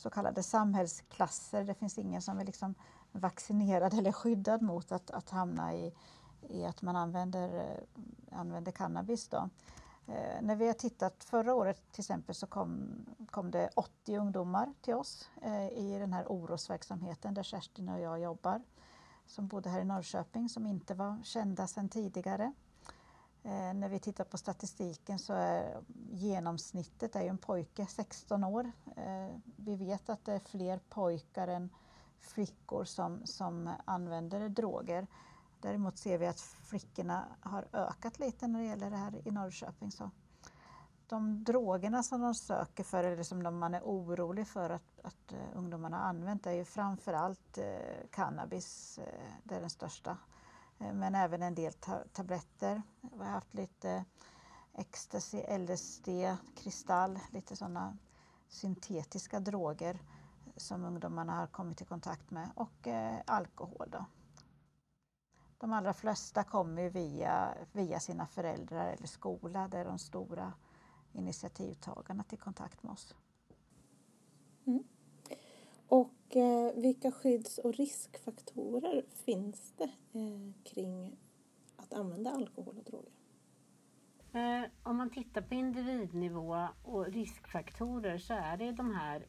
så 0.00 0.10
kallade 0.10 0.42
samhällsklasser. 0.42 1.64
Det 1.64 1.74
finns 1.74 1.98
ingen 1.98 2.22
som 2.22 2.38
är 2.38 2.44
liksom 2.44 2.74
vaccinerad 3.12 3.94
eller 3.94 4.12
skyddad 4.12 4.62
mot 4.62 4.92
att, 4.92 5.10
att 5.10 5.30
hamna 5.30 5.74
i, 5.74 5.92
i 6.48 6.64
att 6.64 6.82
man 6.82 6.96
använder, 6.96 7.58
eh, 7.58 8.38
använder 8.38 8.72
cannabis. 8.72 9.28
Då. 9.28 9.48
Eh, 10.06 10.42
när 10.42 10.56
vi 10.56 10.66
har 10.66 10.74
tittat 10.74 11.24
förra 11.24 11.54
året 11.54 11.92
till 11.92 12.02
exempel 12.02 12.34
så 12.34 12.46
kom, 12.46 12.88
kom 13.30 13.50
det 13.50 13.70
80 13.74 14.16
ungdomar 14.16 14.74
till 14.80 14.94
oss 14.94 15.30
eh, 15.42 15.68
i 15.68 15.98
den 15.98 16.12
här 16.12 16.24
orosverksamheten 16.28 17.34
där 17.34 17.42
Kerstin 17.42 17.88
och 17.88 18.00
jag 18.00 18.20
jobbar 18.20 18.62
som 19.26 19.48
bodde 19.48 19.70
här 19.70 19.80
i 19.80 19.84
Norrköping 19.84 20.48
som 20.48 20.66
inte 20.66 20.94
var 20.94 21.20
kända 21.24 21.66
sedan 21.66 21.88
tidigare. 21.88 22.52
Eh, 23.42 23.74
när 23.74 23.88
vi 23.88 23.98
tittar 23.98 24.24
på 24.24 24.38
statistiken 24.38 25.18
så 25.18 25.32
är 25.32 25.80
genomsnittet 26.10 27.16
är 27.16 27.22
ju 27.22 27.28
en 27.28 27.38
pojke 27.38 27.86
16 27.86 28.44
år. 28.44 28.72
Eh, 28.96 29.36
vi 29.56 29.76
vet 29.76 30.08
att 30.10 30.24
det 30.24 30.32
är 30.32 30.38
fler 30.38 30.80
pojkar 30.88 31.48
än 31.48 31.70
flickor 32.20 32.84
som, 32.84 33.26
som 33.26 33.70
använder 33.84 34.48
droger. 34.48 35.06
Däremot 35.60 35.98
ser 35.98 36.18
vi 36.18 36.26
att 36.26 36.40
flickorna 36.40 37.24
har 37.40 37.68
ökat 37.72 38.18
lite 38.18 38.46
när 38.46 38.60
det 38.60 38.66
gäller 38.66 38.90
det 38.90 38.96
här 38.96 39.28
i 39.28 39.30
Norrköping. 39.30 39.90
Så 39.90 40.10
de 41.06 41.44
drogerna 41.44 42.02
som 42.02 42.20
de 42.20 42.34
söker 42.34 42.84
för 42.84 43.04
eller 43.04 43.22
som 43.22 43.58
man 43.58 43.74
är 43.74 43.82
orolig 43.82 44.46
för 44.46 44.70
att, 44.70 45.00
att 45.02 45.32
eh, 45.32 45.38
ungdomarna 45.54 45.96
har 45.96 46.04
använt 46.04 46.46
är 46.46 46.52
ju 46.52 46.64
framförallt 46.64 47.58
eh, 47.58 48.08
cannabis. 48.10 48.98
Eh, 48.98 49.32
det 49.44 49.54
är 49.54 49.60
den 49.60 49.70
största. 49.70 50.16
Eh, 50.80 50.92
men 50.92 51.14
även 51.14 51.42
en 51.42 51.54
del 51.54 51.72
ta 51.72 52.04
tabletter. 52.12 52.82
Vi 53.00 53.18
har 53.18 53.30
haft 53.30 53.54
lite 53.54 54.04
ecstasy, 54.74 55.42
LSD, 55.58 56.08
kristall, 56.56 57.18
lite 57.32 57.56
sådana 57.56 57.98
syntetiska 58.48 59.40
droger 59.40 59.98
som 60.56 60.84
ungdomarna 60.84 61.32
har 61.32 61.46
kommit 61.46 61.82
i 61.82 61.84
kontakt 61.84 62.30
med 62.30 62.50
och 62.54 62.86
eh, 62.86 63.20
alkohol. 63.26 63.88
Då. 63.90 64.04
De 65.58 65.72
allra 65.72 65.94
flesta 65.94 66.44
kommer 66.44 66.90
via, 66.90 67.54
via 67.72 68.00
sina 68.00 68.26
föräldrar 68.26 68.92
eller 68.92 69.06
skola, 69.06 69.68
det 69.68 69.78
är 69.78 69.84
de 69.84 69.98
stora 69.98 70.52
initiativtagarna 71.12 72.24
till 72.24 72.38
kontakt 72.38 72.82
med 72.82 72.92
oss. 72.92 73.14
Mm. 74.66 74.84
Och 75.88 76.10
eh, 76.36 76.74
vilka 76.74 77.12
skydds 77.12 77.58
och 77.58 77.74
riskfaktorer 77.74 79.04
finns 79.24 79.72
det 79.76 79.90
eh, 80.12 80.52
kring 80.64 81.16
att 81.76 81.92
använda 81.92 82.30
alkohol 82.30 82.78
och 82.78 82.84
droger? 82.84 83.12
Eh, 84.32 84.70
om 84.82 84.96
man 84.96 85.10
tittar 85.10 85.42
på 85.42 85.54
individnivå 85.54 86.68
och 86.84 87.06
riskfaktorer 87.06 88.18
så 88.18 88.34
är 88.34 88.56
det 88.56 88.72
de 88.72 88.94
här 88.94 89.26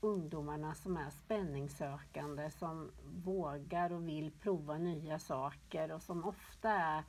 ungdomarna 0.00 0.74
som 0.74 0.96
är 0.96 1.10
spänningssökande, 1.10 2.50
som 2.50 2.90
vågar 3.24 3.92
och 3.92 4.08
vill 4.08 4.30
prova 4.30 4.78
nya 4.78 5.18
saker 5.18 5.92
och 5.92 6.02
som 6.02 6.24
ofta 6.24 6.70
är 6.70 7.04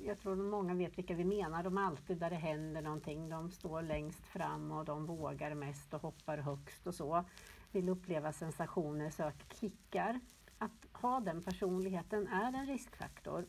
jag 0.00 0.18
tror 0.18 0.36
många 0.36 0.74
vet 0.74 0.98
vilka 0.98 1.14
vi 1.14 1.24
menar. 1.24 1.62
De 1.62 1.78
är 1.78 1.82
alltid 1.82 2.18
där 2.18 2.30
det 2.30 2.36
händer 2.36 2.82
någonting. 2.82 3.28
De 3.28 3.50
står 3.50 3.82
längst 3.82 4.26
fram 4.26 4.72
och 4.72 4.84
de 4.84 5.06
vågar 5.06 5.54
mest 5.54 5.94
och 5.94 6.02
hoppar 6.02 6.38
högst 6.38 6.86
och 6.86 6.94
så. 6.94 7.24
Vill 7.72 7.88
uppleva 7.88 8.32
sensationer, 8.32 9.10
söker 9.10 9.56
kickar. 9.56 10.20
Att 10.58 10.86
ha 10.92 11.20
den 11.20 11.42
personligheten 11.42 12.26
är 12.28 12.52
en 12.52 12.66
riskfaktor. 12.66 13.46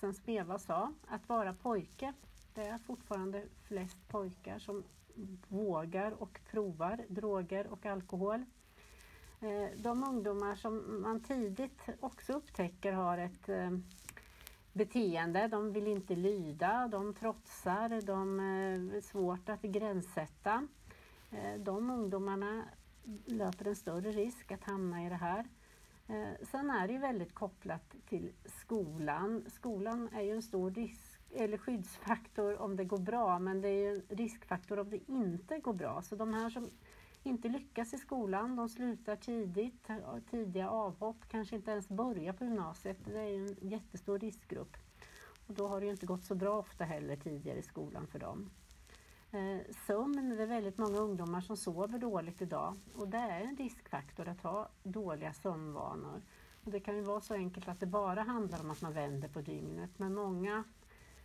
Som 0.00 0.14
Speva 0.14 0.58
sa, 0.58 0.92
att 1.06 1.28
vara 1.28 1.54
pojke, 1.54 2.12
det 2.54 2.62
är 2.62 2.78
fortfarande 2.78 3.44
flest 3.62 4.08
pojkar 4.08 4.58
som 4.58 4.84
vågar 5.48 6.22
och 6.22 6.40
provar 6.50 7.04
droger 7.08 7.66
och 7.66 7.86
alkohol. 7.86 8.44
Eh, 9.40 9.78
de 9.78 10.04
ungdomar 10.04 10.54
som 10.54 11.02
man 11.02 11.20
tidigt 11.20 11.88
också 12.00 12.32
upptäcker 12.32 12.92
har 12.92 13.18
ett 13.18 13.48
eh, 13.48 13.70
beteende. 14.72 15.48
De 15.48 15.72
vill 15.72 15.86
inte 15.86 16.16
lyda, 16.16 16.88
de 16.88 17.14
trotsar, 17.14 18.02
de 18.06 18.40
är 18.40 19.00
svårt 19.00 19.48
att 19.48 19.62
gränssätta. 19.62 20.66
De 21.58 21.90
ungdomarna 21.90 22.64
löper 23.24 23.68
en 23.68 23.76
större 23.76 24.10
risk 24.10 24.52
att 24.52 24.64
hamna 24.64 25.06
i 25.06 25.08
det 25.08 25.14
här. 25.14 25.44
Eh, 26.06 26.46
sen 26.50 26.70
är 26.70 26.86
det 26.86 26.92
ju 26.92 26.98
väldigt 26.98 27.34
kopplat 27.34 27.94
till 28.08 28.32
skolan. 28.44 29.44
Skolan 29.48 30.08
är 30.12 30.22
ju 30.22 30.30
en 30.30 30.42
stor 30.42 30.70
risk, 30.70 31.20
eller 31.34 31.58
skyddsfaktor 31.58 32.60
om 32.60 32.76
det 32.76 32.84
går 32.84 32.98
bra 32.98 33.38
men 33.38 33.60
det 33.60 33.68
är 33.68 33.90
ju 33.90 33.94
en 33.94 34.16
riskfaktor 34.16 34.78
om 34.78 34.90
det 34.90 35.10
inte 35.10 35.58
går 35.58 35.72
bra. 35.72 36.02
Så 36.02 36.16
de 36.16 36.34
här 36.34 36.50
som 36.50 36.70
inte 37.22 37.48
lyckas 37.48 37.94
i 37.94 37.98
skolan, 37.98 38.56
de 38.56 38.68
slutar 38.68 39.16
tidigt, 39.16 39.88
tidiga 40.30 40.70
avhopp, 40.70 41.28
kanske 41.28 41.56
inte 41.56 41.70
ens 41.70 41.88
börjar 41.88 42.32
på 42.32 42.44
gymnasiet. 42.44 42.98
Det 43.04 43.20
är 43.20 43.28
ju 43.28 43.46
en 43.46 43.68
jättestor 43.68 44.18
riskgrupp. 44.18 44.76
Och 45.46 45.54
då 45.54 45.68
har 45.68 45.80
det 45.80 45.86
ju 45.86 45.92
inte 45.92 46.06
gått 46.06 46.24
så 46.24 46.34
bra 46.34 46.58
ofta 46.58 46.84
heller 46.84 47.16
tidigare 47.16 47.58
i 47.58 47.62
skolan 47.62 48.06
för 48.06 48.18
dem. 48.18 48.50
Eh, 49.30 49.74
Sömn, 49.86 50.36
det 50.36 50.42
är 50.42 50.46
väldigt 50.46 50.78
många 50.78 50.98
ungdomar 50.98 51.40
som 51.40 51.56
sover 51.56 51.98
dåligt 51.98 52.42
idag 52.42 52.76
och 52.94 53.08
det 53.08 53.18
är 53.18 53.40
en 53.40 53.56
riskfaktor 53.56 54.28
att 54.28 54.40
ha 54.40 54.68
dåliga 54.82 55.32
sömnvanor. 55.32 56.22
Och 56.64 56.70
det 56.70 56.80
kan 56.80 56.96
ju 56.96 57.02
vara 57.02 57.20
så 57.20 57.34
enkelt 57.34 57.68
att 57.68 57.80
det 57.80 57.86
bara 57.86 58.22
handlar 58.22 58.60
om 58.60 58.70
att 58.70 58.82
man 58.82 58.92
vänder 58.92 59.28
på 59.28 59.40
dygnet 59.40 59.90
men 59.96 60.14
många 60.14 60.64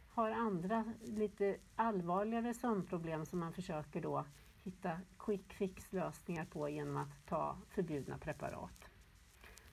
har 0.10 0.32
andra 0.32 0.94
lite 1.02 1.58
allvarligare 1.76 2.54
sömnproblem 2.54 3.26
som 3.26 3.39
man 3.39 3.54
försöker 3.54 4.02
då 4.02 4.26
hitta 4.63 5.00
quick 5.20 5.54
fix 5.54 5.94
lösningar 5.94 6.46
på 6.46 6.70
genom 6.70 6.98
att 6.98 7.28
ta 7.28 7.58
förbjudna 7.70 8.18
preparat. 8.18 8.89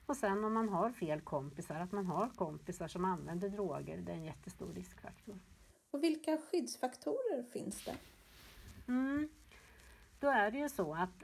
Och 0.05 0.17
sen 0.17 0.43
om 0.43 0.53
man 0.53 0.69
har 0.69 0.91
fel 0.91 1.21
kompisar, 1.21 1.75
att 1.75 1.91
man 1.91 2.05
har 2.05 2.29
kompisar 2.29 2.87
som 2.87 3.05
använder 3.05 3.49
droger, 3.49 3.97
det 3.97 4.11
är 4.11 4.15
en 4.15 4.23
jättestor 4.23 4.73
riskfaktor. 4.73 5.39
Och 5.91 6.03
vilka 6.03 6.37
skyddsfaktorer 6.37 7.43
finns 7.43 7.85
det? 7.85 7.95
Mm. 8.87 9.29
Då 10.19 10.27
är 10.27 10.51
det 10.51 10.57
ju 10.57 10.69
så 10.69 10.93
att 10.93 11.23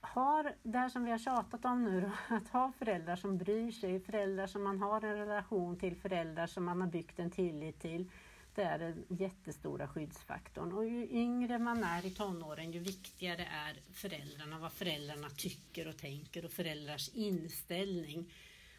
har 0.00 0.54
det 0.62 0.78
här 0.78 0.88
som 0.88 1.04
vi 1.04 1.10
har 1.10 1.18
tjatat 1.18 1.64
om 1.64 1.84
nu 1.84 2.00
då, 2.00 2.10
att 2.34 2.48
ha 2.48 2.72
föräldrar 2.72 3.16
som 3.16 3.38
bryr 3.38 3.70
sig, 3.70 4.00
föräldrar 4.00 4.46
som 4.46 4.62
man 4.62 4.80
har 4.80 5.04
en 5.04 5.16
relation 5.16 5.78
till, 5.78 5.96
föräldrar 5.96 6.46
som 6.46 6.64
man 6.64 6.80
har 6.80 6.88
byggt 6.88 7.18
en 7.18 7.30
tillit 7.30 7.80
till, 7.80 8.10
det 8.54 8.62
är 8.62 8.78
den 8.78 9.04
jättestora 9.08 9.88
skyddsfaktorn. 9.88 10.72
Och 10.72 10.86
ju 10.86 11.08
yngre 11.10 11.58
man 11.58 11.84
är 11.84 12.06
i 12.06 12.10
tonåren, 12.10 12.72
ju 12.72 12.78
viktigare 12.78 13.44
är 13.44 13.80
föräldrarna, 13.92 14.58
vad 14.58 14.72
föräldrarna 14.72 15.28
tycker 15.28 15.88
och 15.88 15.96
tänker 15.96 16.44
och 16.44 16.50
föräldrars 16.50 17.08
inställning. 17.14 18.32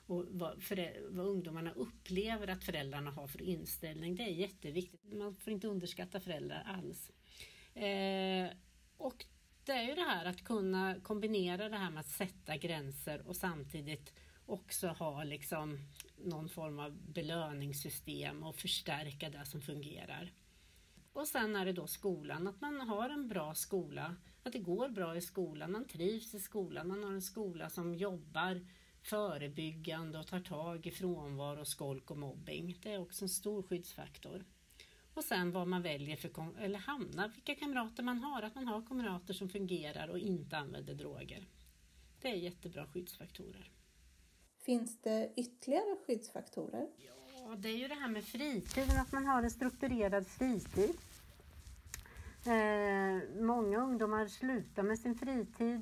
Och 0.07 0.25
vad, 0.29 0.63
vad 1.09 1.25
ungdomarna 1.25 1.71
upplever 1.71 2.47
att 2.47 2.63
föräldrarna 2.63 3.11
har 3.11 3.27
för 3.27 3.41
inställning. 3.41 4.15
Det 4.15 4.23
är 4.23 4.27
jätteviktigt. 4.27 5.13
Man 5.13 5.35
får 5.35 5.53
inte 5.53 5.67
underskatta 5.67 6.19
föräldrar 6.19 6.63
alls. 6.77 7.11
Eh, 7.79 8.49
och 8.97 9.25
det 9.63 9.71
är 9.71 9.83
ju 9.83 9.95
det 9.95 10.01
här 10.01 10.25
att 10.25 10.43
kunna 10.43 10.95
kombinera 11.03 11.69
det 11.69 11.77
här 11.77 11.91
med 11.91 11.99
att 11.99 12.09
sätta 12.09 12.57
gränser 12.57 13.27
och 13.27 13.35
samtidigt 13.35 14.13
också 14.45 14.87
ha 14.87 15.23
liksom 15.23 15.79
någon 16.17 16.49
form 16.49 16.79
av 16.79 16.91
belöningssystem 16.91 18.43
och 18.43 18.55
förstärka 18.55 19.29
det 19.29 19.45
som 19.45 19.61
fungerar. 19.61 20.31
Och 21.13 21.27
sen 21.27 21.55
är 21.55 21.65
det 21.65 21.73
då 21.73 21.87
skolan, 21.87 22.47
att 22.47 22.61
man 22.61 22.81
har 22.81 23.09
en 23.09 23.27
bra 23.27 23.55
skola, 23.55 24.15
att 24.43 24.53
det 24.53 24.59
går 24.59 24.89
bra 24.89 25.15
i 25.15 25.21
skolan, 25.21 25.71
man 25.71 25.87
trivs 25.87 26.33
i 26.33 26.39
skolan, 26.39 26.87
man 26.87 27.03
har 27.03 27.11
en 27.11 27.21
skola 27.21 27.69
som 27.69 27.95
jobbar 27.95 28.67
förebyggande 29.01 30.19
och 30.19 30.27
tar 30.27 30.39
tag 30.39 30.87
i 30.87 30.91
frånvaro, 30.91 31.65
skolk 31.65 32.11
och 32.11 32.17
mobbing. 32.17 32.79
Det 32.83 32.93
är 32.93 33.01
också 33.01 33.25
en 33.25 33.29
stor 33.29 33.63
skyddsfaktor. 33.63 34.45
Och 35.13 35.23
sen 35.23 35.51
vad 35.51 35.67
man 35.67 35.81
väljer 35.81 36.15
för, 36.15 36.59
eller 36.59 36.79
hamnar, 36.79 37.27
vilka 37.27 37.55
kamrater 37.55 38.03
man 38.03 38.19
har, 38.19 38.41
att 38.41 38.55
man 38.55 38.67
har 38.67 38.81
kamrater 38.81 39.33
som 39.33 39.49
fungerar 39.49 40.07
och 40.07 40.19
inte 40.19 40.57
använder 40.57 40.93
droger. 40.93 41.47
Det 42.21 42.27
är 42.27 42.35
jättebra 42.35 42.87
skyddsfaktorer. 42.87 43.71
Finns 44.57 45.01
det 45.01 45.33
ytterligare 45.35 45.95
skyddsfaktorer? 46.07 46.87
Ja, 46.97 47.55
det 47.55 47.69
är 47.69 47.77
ju 47.77 47.87
det 47.87 47.95
här 47.95 48.09
med 48.09 48.23
fritiden, 48.23 48.99
att 48.99 49.11
man 49.11 49.25
har 49.25 49.43
en 49.43 49.51
strukturerad 49.51 50.27
fritid. 50.27 50.97
Eh, 52.45 53.41
många 53.41 53.77
ungdomar 53.77 54.27
slutar 54.27 54.83
med 54.83 54.99
sin 54.99 55.15
fritid 55.15 55.81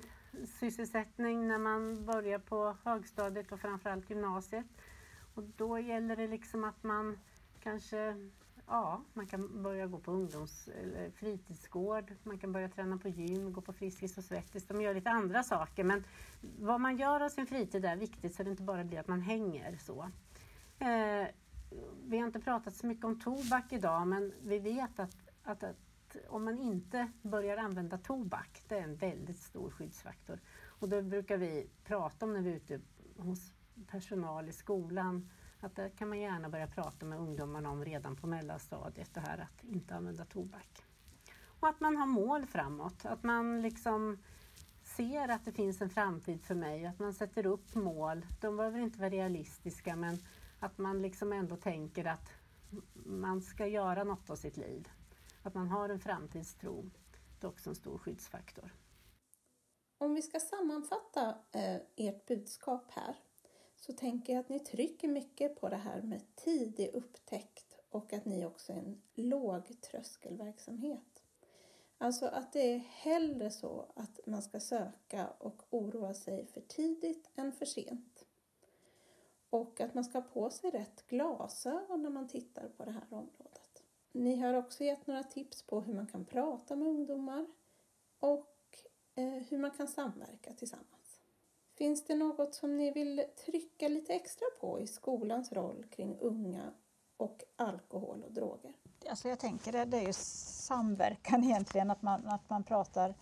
sysselsättning 0.60 1.48
när 1.48 1.58
man 1.58 2.06
börjar 2.06 2.40
på 2.40 2.78
högstadiet 2.84 3.52
och 3.52 3.60
framförallt 3.60 4.10
gymnasiet. 4.10 4.66
Och 5.36 5.44
då 5.44 5.80
gäller 5.80 6.16
det 6.16 6.28
liksom 6.28 6.64
att 6.64 6.84
man 6.84 7.20
kanske 7.64 8.30
Ja, 8.70 9.02
man 9.14 9.28
kan 9.28 9.64
börja 9.64 9.88
gå 9.88 10.00
på 10.00 10.12
ungdoms 10.12 10.68
eller 10.68 11.10
fritidsgård, 11.12 12.14
man 12.24 12.38
kan 12.38 12.52
börja 12.52 12.70
träna 12.70 12.98
på 12.98 13.10
gym, 13.10 13.54
gå 13.54 13.62
på 13.62 13.74
Friskis 13.74 14.18
och 14.18 14.24
Svettis. 14.24 14.68
De 14.68 14.82
gör 14.82 14.94
lite 14.94 15.10
andra 15.10 15.44
saker 15.44 15.84
men 15.84 16.04
vad 16.60 16.82
man 16.82 16.98
gör 16.98 17.22
av 17.22 17.30
sin 17.30 17.48
fritid 17.48 17.86
är 17.86 17.96
viktigt 17.96 18.36
så 18.36 18.44
det 18.44 18.50
inte 18.50 18.64
bara 18.64 18.84
blir 18.84 19.00
att 19.00 19.08
man 19.08 19.22
hänger 19.22 19.78
så. 19.78 20.10
Eh, 20.80 21.28
vi 22.08 22.18
har 22.18 22.26
inte 22.28 22.40
pratat 22.40 22.76
så 22.76 22.88
mycket 22.88 23.06
om 23.06 23.20
tobak 23.20 23.74
idag 23.74 24.08
men 24.08 24.34
vi 24.44 24.60
vet 24.60 25.00
att, 25.00 25.30
att, 25.44 25.64
att 25.64 26.18
om 26.28 26.46
man 26.46 26.58
inte 26.58 27.12
börjar 27.22 27.58
använda 27.58 27.98
tobak, 27.98 28.64
det 28.68 28.78
är 28.78 28.84
en 28.84 28.96
väldigt 28.96 29.40
stor 29.40 29.72
skyddsfaktor. 29.72 30.40
Och 30.66 30.90
det 30.90 31.04
brukar 31.04 31.38
vi 31.38 31.70
prata 31.84 32.26
om 32.26 32.34
när 32.34 32.42
vi 32.42 32.52
är 32.52 32.56
ute 32.56 32.82
hos 33.18 33.54
personal 33.88 34.50
i 34.50 34.54
skolan, 34.54 35.30
att 35.60 35.76
det 35.76 35.90
kan 35.90 36.10
man 36.10 36.20
gärna 36.20 36.50
börja 36.50 36.68
prata 36.68 37.06
med 37.06 37.20
ungdomarna 37.20 37.70
om 37.70 37.86
redan 37.86 38.16
på 38.16 38.28
mellanstadiet, 38.28 39.14
det 39.14 39.20
här 39.20 39.38
att 39.38 39.64
inte 39.64 39.96
använda 39.96 40.26
tobak. 40.26 40.84
Och 41.60 41.68
att 41.68 41.80
man 41.80 41.98
har 41.98 42.08
mål 42.08 42.46
framåt, 42.46 43.06
att 43.06 43.24
man 43.24 43.62
liksom 43.62 44.18
ser 44.84 45.30
att 45.30 45.46
det 45.46 45.52
finns 45.52 45.82
en 45.82 45.90
framtid 45.90 46.44
för 46.44 46.56
mig, 46.56 46.86
att 46.86 47.00
man 47.00 47.14
sätter 47.14 47.46
upp 47.46 47.76
mål. 47.76 48.26
De 48.42 48.58
behöver 48.58 48.80
inte 48.80 49.00
vara 49.00 49.10
realistiska 49.10 49.96
men 49.96 50.18
att 50.60 50.78
man 50.78 51.02
liksom 51.02 51.34
ändå 51.34 51.56
tänker 51.56 52.06
att 52.06 52.30
man 52.94 53.42
ska 53.42 53.68
göra 53.68 54.04
något 54.04 54.30
av 54.30 54.36
sitt 54.36 54.58
liv. 54.58 54.90
Att 55.44 55.54
man 55.54 55.68
har 55.68 55.90
en 55.90 56.00
framtidstro, 56.00 56.90
det 57.40 57.48
är 57.48 57.50
också 57.50 57.70
en 57.70 57.76
stor 57.76 57.98
skyddsfaktor. 57.98 58.74
Om 59.98 60.14
vi 60.14 60.22
ska 60.22 60.40
sammanfatta 60.40 61.36
eh, 61.52 61.82
ert 61.96 62.26
budskap 62.26 62.92
här 62.92 63.16
så 63.80 63.94
tänker 63.94 64.34
jag 64.34 64.40
att 64.40 64.50
ni 64.50 64.60
trycker 64.60 65.08
mycket 65.08 65.62
på 65.62 65.70
det 65.70 65.76
här 65.76 66.02
med 66.02 66.22
tidig 66.36 66.90
upptäckt 66.94 67.80
och 67.90 68.14
att 68.14 68.26
ni 68.26 68.46
också 68.46 68.74
är 68.74 68.78
en 68.78 69.02
lågtröskelverksamhet. 69.14 71.24
Alltså 71.98 72.26
att 72.26 72.54
det 72.54 72.74
är 72.74 72.78
hellre 72.78 73.52
så 73.52 73.86
att 73.96 74.20
man 74.26 74.42
ska 74.42 74.60
söka 74.60 75.28
och 75.38 75.64
oroa 75.70 76.14
sig 76.14 76.46
för 76.46 76.62
tidigt 76.62 77.30
än 77.36 77.52
för 77.52 77.66
sent. 77.66 78.26
Och 79.50 79.82
att 79.82 79.94
man 79.94 80.04
ska 80.04 80.18
ha 80.18 80.28
på 80.28 80.50
sig 80.50 80.72
rätt 80.72 81.08
glasögon 81.08 82.04
när 82.04 82.10
man 82.10 82.28
tittar 82.28 82.70
på 82.78 82.86
det 82.86 82.92
här 82.92 83.06
området. 83.10 83.84
Ni 84.12 84.36
har 84.36 84.54
också 84.54 84.84
gett 84.84 85.08
några 85.08 85.24
tips 85.24 85.64
på 85.64 85.82
hur 85.82 85.94
man 85.94 86.08
kan 86.08 86.26
prata 86.26 86.76
med 86.76 86.88
ungdomar 86.88 87.48
och 88.20 88.56
eh, 89.16 89.34
hur 89.34 89.58
man 89.58 89.72
kan 89.72 89.88
samverka 89.88 90.54
tillsammans. 90.54 91.07
Finns 91.78 92.06
det 92.06 92.16
något 92.16 92.56
som 92.56 92.78
ni 92.78 92.92
vill 92.92 93.24
trycka 93.46 93.88
lite 93.88 94.14
extra 94.14 94.48
på 94.60 94.80
i 94.80 94.88
skolans 94.88 95.52
roll 95.52 95.86
kring 95.92 96.18
unga 96.20 96.72
och 97.18 97.44
alkohol 97.56 98.24
och 98.24 98.32
droger? 98.32 98.74
Alltså 99.10 99.30
jag 99.30 99.40
tänker 99.40 99.72
det, 99.72 99.86
det 99.86 99.98
är 99.98 100.08
ju 100.08 100.14
samverkan 100.14 101.44
egentligen, 101.44 101.92
att 101.92 102.02
man, 102.02 102.28
att 102.28 102.50
man 102.50 102.64
pratar 102.64 103.16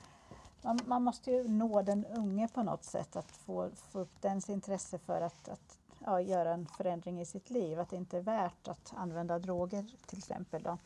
man, 0.65 0.79
man 0.85 1.03
måste 1.03 1.31
ju 1.31 1.47
nå 1.47 1.81
den 1.81 2.05
unge 2.05 2.47
på 2.47 2.63
något 2.63 2.83
sätt, 2.83 3.15
att 3.15 3.31
få, 3.31 3.69
få 3.91 3.99
upp 3.99 4.21
dens 4.21 4.49
intresse 4.49 4.99
för 4.99 5.21
att, 5.21 5.49
att 5.49 5.79
ja, 6.05 6.21
göra 6.21 6.53
en 6.53 6.67
förändring 6.67 7.21
i 7.21 7.25
sitt 7.25 7.49
liv, 7.49 7.79
att 7.79 7.89
det 7.89 7.95
inte 7.95 8.17
är 8.17 8.21
värt 8.21 8.67
att 8.67 8.93
använda 8.95 9.39
droger 9.39 9.85
till 10.05 10.17
exempel. 10.17 10.63
Då. 10.63 10.77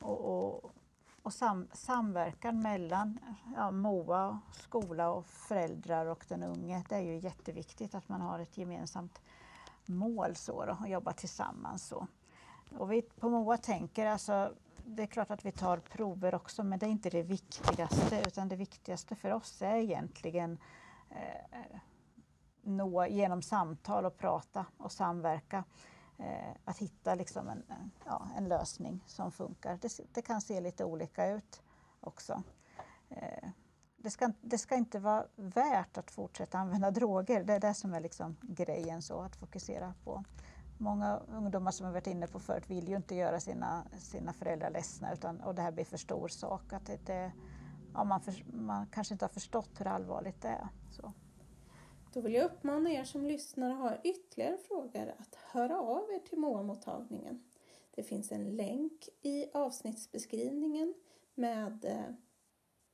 Och, 0.00 0.20
och, 0.20 0.70
och 1.28 1.34
sam, 1.34 1.68
samverkan 1.72 2.62
mellan 2.62 3.18
ja, 3.56 3.70
MOA, 3.70 4.40
skola 4.52 5.10
och 5.10 5.26
föräldrar 5.26 6.06
och 6.06 6.24
den 6.28 6.42
unge, 6.42 6.84
det 6.88 6.94
är 6.94 7.00
ju 7.00 7.18
jätteviktigt 7.18 7.94
att 7.94 8.08
man 8.08 8.20
har 8.20 8.38
ett 8.38 8.58
gemensamt 8.58 9.20
mål 9.86 10.36
så 10.36 10.64
då, 10.64 10.76
och 10.80 10.88
jobbar 10.88 11.12
tillsammans. 11.12 11.86
Så. 11.86 12.06
Och 12.78 12.92
vi 12.92 13.02
på 13.02 13.28
MOA 13.28 13.56
tänker 13.56 14.06
alltså, 14.06 14.52
det 14.84 15.02
är 15.02 15.06
klart 15.06 15.30
att 15.30 15.44
vi 15.44 15.52
tar 15.52 15.78
prover 15.78 16.34
också, 16.34 16.64
men 16.64 16.78
det 16.78 16.86
är 16.86 16.90
inte 16.90 17.10
det 17.10 17.22
viktigaste, 17.22 18.22
utan 18.26 18.48
det 18.48 18.56
viktigaste 18.56 19.14
för 19.14 19.30
oss 19.30 19.62
är 19.62 19.76
egentligen 19.76 20.58
eh, 21.10 21.78
nå 22.62 23.06
genom 23.06 23.42
samtal 23.42 24.04
och 24.04 24.18
prata 24.18 24.66
och 24.76 24.92
samverka 24.92 25.56
eh, 25.58 25.64
Eh, 26.18 26.54
att 26.64 26.78
hitta 26.78 27.14
liksom 27.14 27.48
en, 27.48 27.62
ja, 28.04 28.28
en 28.36 28.48
lösning 28.48 29.04
som 29.06 29.32
funkar. 29.32 29.78
Det, 29.82 30.00
det, 30.12 30.22
kan 30.22 30.40
se 30.40 30.60
lite 30.60 30.84
olika 30.84 31.26
ut 31.26 31.62
också. 32.00 32.42
Eh, 33.08 33.48
det, 33.96 34.10
ska, 34.10 34.32
det 34.40 34.58
ska 34.58 34.74
inte 34.74 34.98
vara 34.98 35.26
värt 35.36 35.98
att 35.98 36.10
fortsätta 36.10 36.58
använda 36.58 36.90
droger. 37.00 37.44
Det 37.44 37.52
är 37.52 37.60
det 37.60 37.74
som 37.74 37.94
är 37.94 38.00
liksom 38.00 38.36
grejen, 38.42 39.02
så 39.02 39.20
att 39.20 39.36
fokusera 39.36 39.94
på. 40.04 40.24
Många 40.78 41.16
ungdomar 41.16 41.70
som 41.70 41.86
har 41.86 41.92
varit 41.92 42.06
inne 42.06 42.26
på 42.26 42.40
förut 42.40 42.70
vill 42.70 42.88
ju 42.88 42.96
inte 42.96 43.14
göra 43.14 43.40
sina, 43.40 43.84
sina 43.98 44.32
föräldrar 44.32 44.70
ledsna 44.70 45.12
utan, 45.12 45.40
och 45.40 45.54
det 45.54 45.62
här 45.62 45.72
blir 45.72 45.84
för 45.84 45.96
stor 45.96 46.28
sak. 46.28 46.72
Att 46.72 46.86
det, 46.86 47.06
det 47.06 47.32
ja, 47.94 48.04
man, 48.04 48.20
för, 48.20 48.44
man 48.52 48.86
kanske 48.86 49.14
inte 49.14 49.24
har 49.24 49.30
förstått 49.30 49.70
hur 49.80 49.86
allvarligt 49.86 50.42
det 50.42 50.48
är. 50.48 50.68
Så. 50.90 51.12
Då 52.12 52.20
vill 52.20 52.34
jag 52.34 52.44
uppmana 52.44 52.90
er 52.90 53.04
som 53.04 53.26
lyssnar 53.26 53.70
och 53.70 53.76
har 53.76 54.00
ytterligare 54.04 54.58
frågor 54.58 55.14
att 55.18 55.34
höra 55.34 55.80
av 55.80 56.12
er 56.12 56.18
till 56.18 56.38
MOA-mottagningen. 56.38 57.42
Det 57.90 58.02
finns 58.02 58.32
en 58.32 58.56
länk 58.56 59.08
i 59.22 59.50
avsnittsbeskrivningen 59.52 60.94
med 61.34 61.84
eh, 61.84 62.14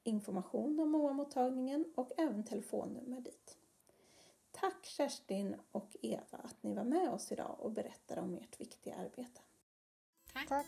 information 0.05 0.81
om 0.81 0.91
MOA-mottagningen 0.91 1.85
och 1.95 2.13
även 2.17 2.45
telefonnummer 2.45 3.21
dit. 3.21 3.59
Tack 4.51 4.87
Kerstin 4.87 5.57
och 5.73 5.97
Eva 6.03 6.39
att 6.39 6.63
ni 6.63 6.75
var 6.75 6.85
med 6.85 7.11
oss 7.11 7.33
idag 7.33 7.57
och 7.59 7.71
berättade 7.71 8.21
om 8.21 8.35
ert 8.35 8.61
viktiga 8.61 8.95
arbete. 8.95 9.41
Tack. 10.33 10.49
Tack. 10.49 10.67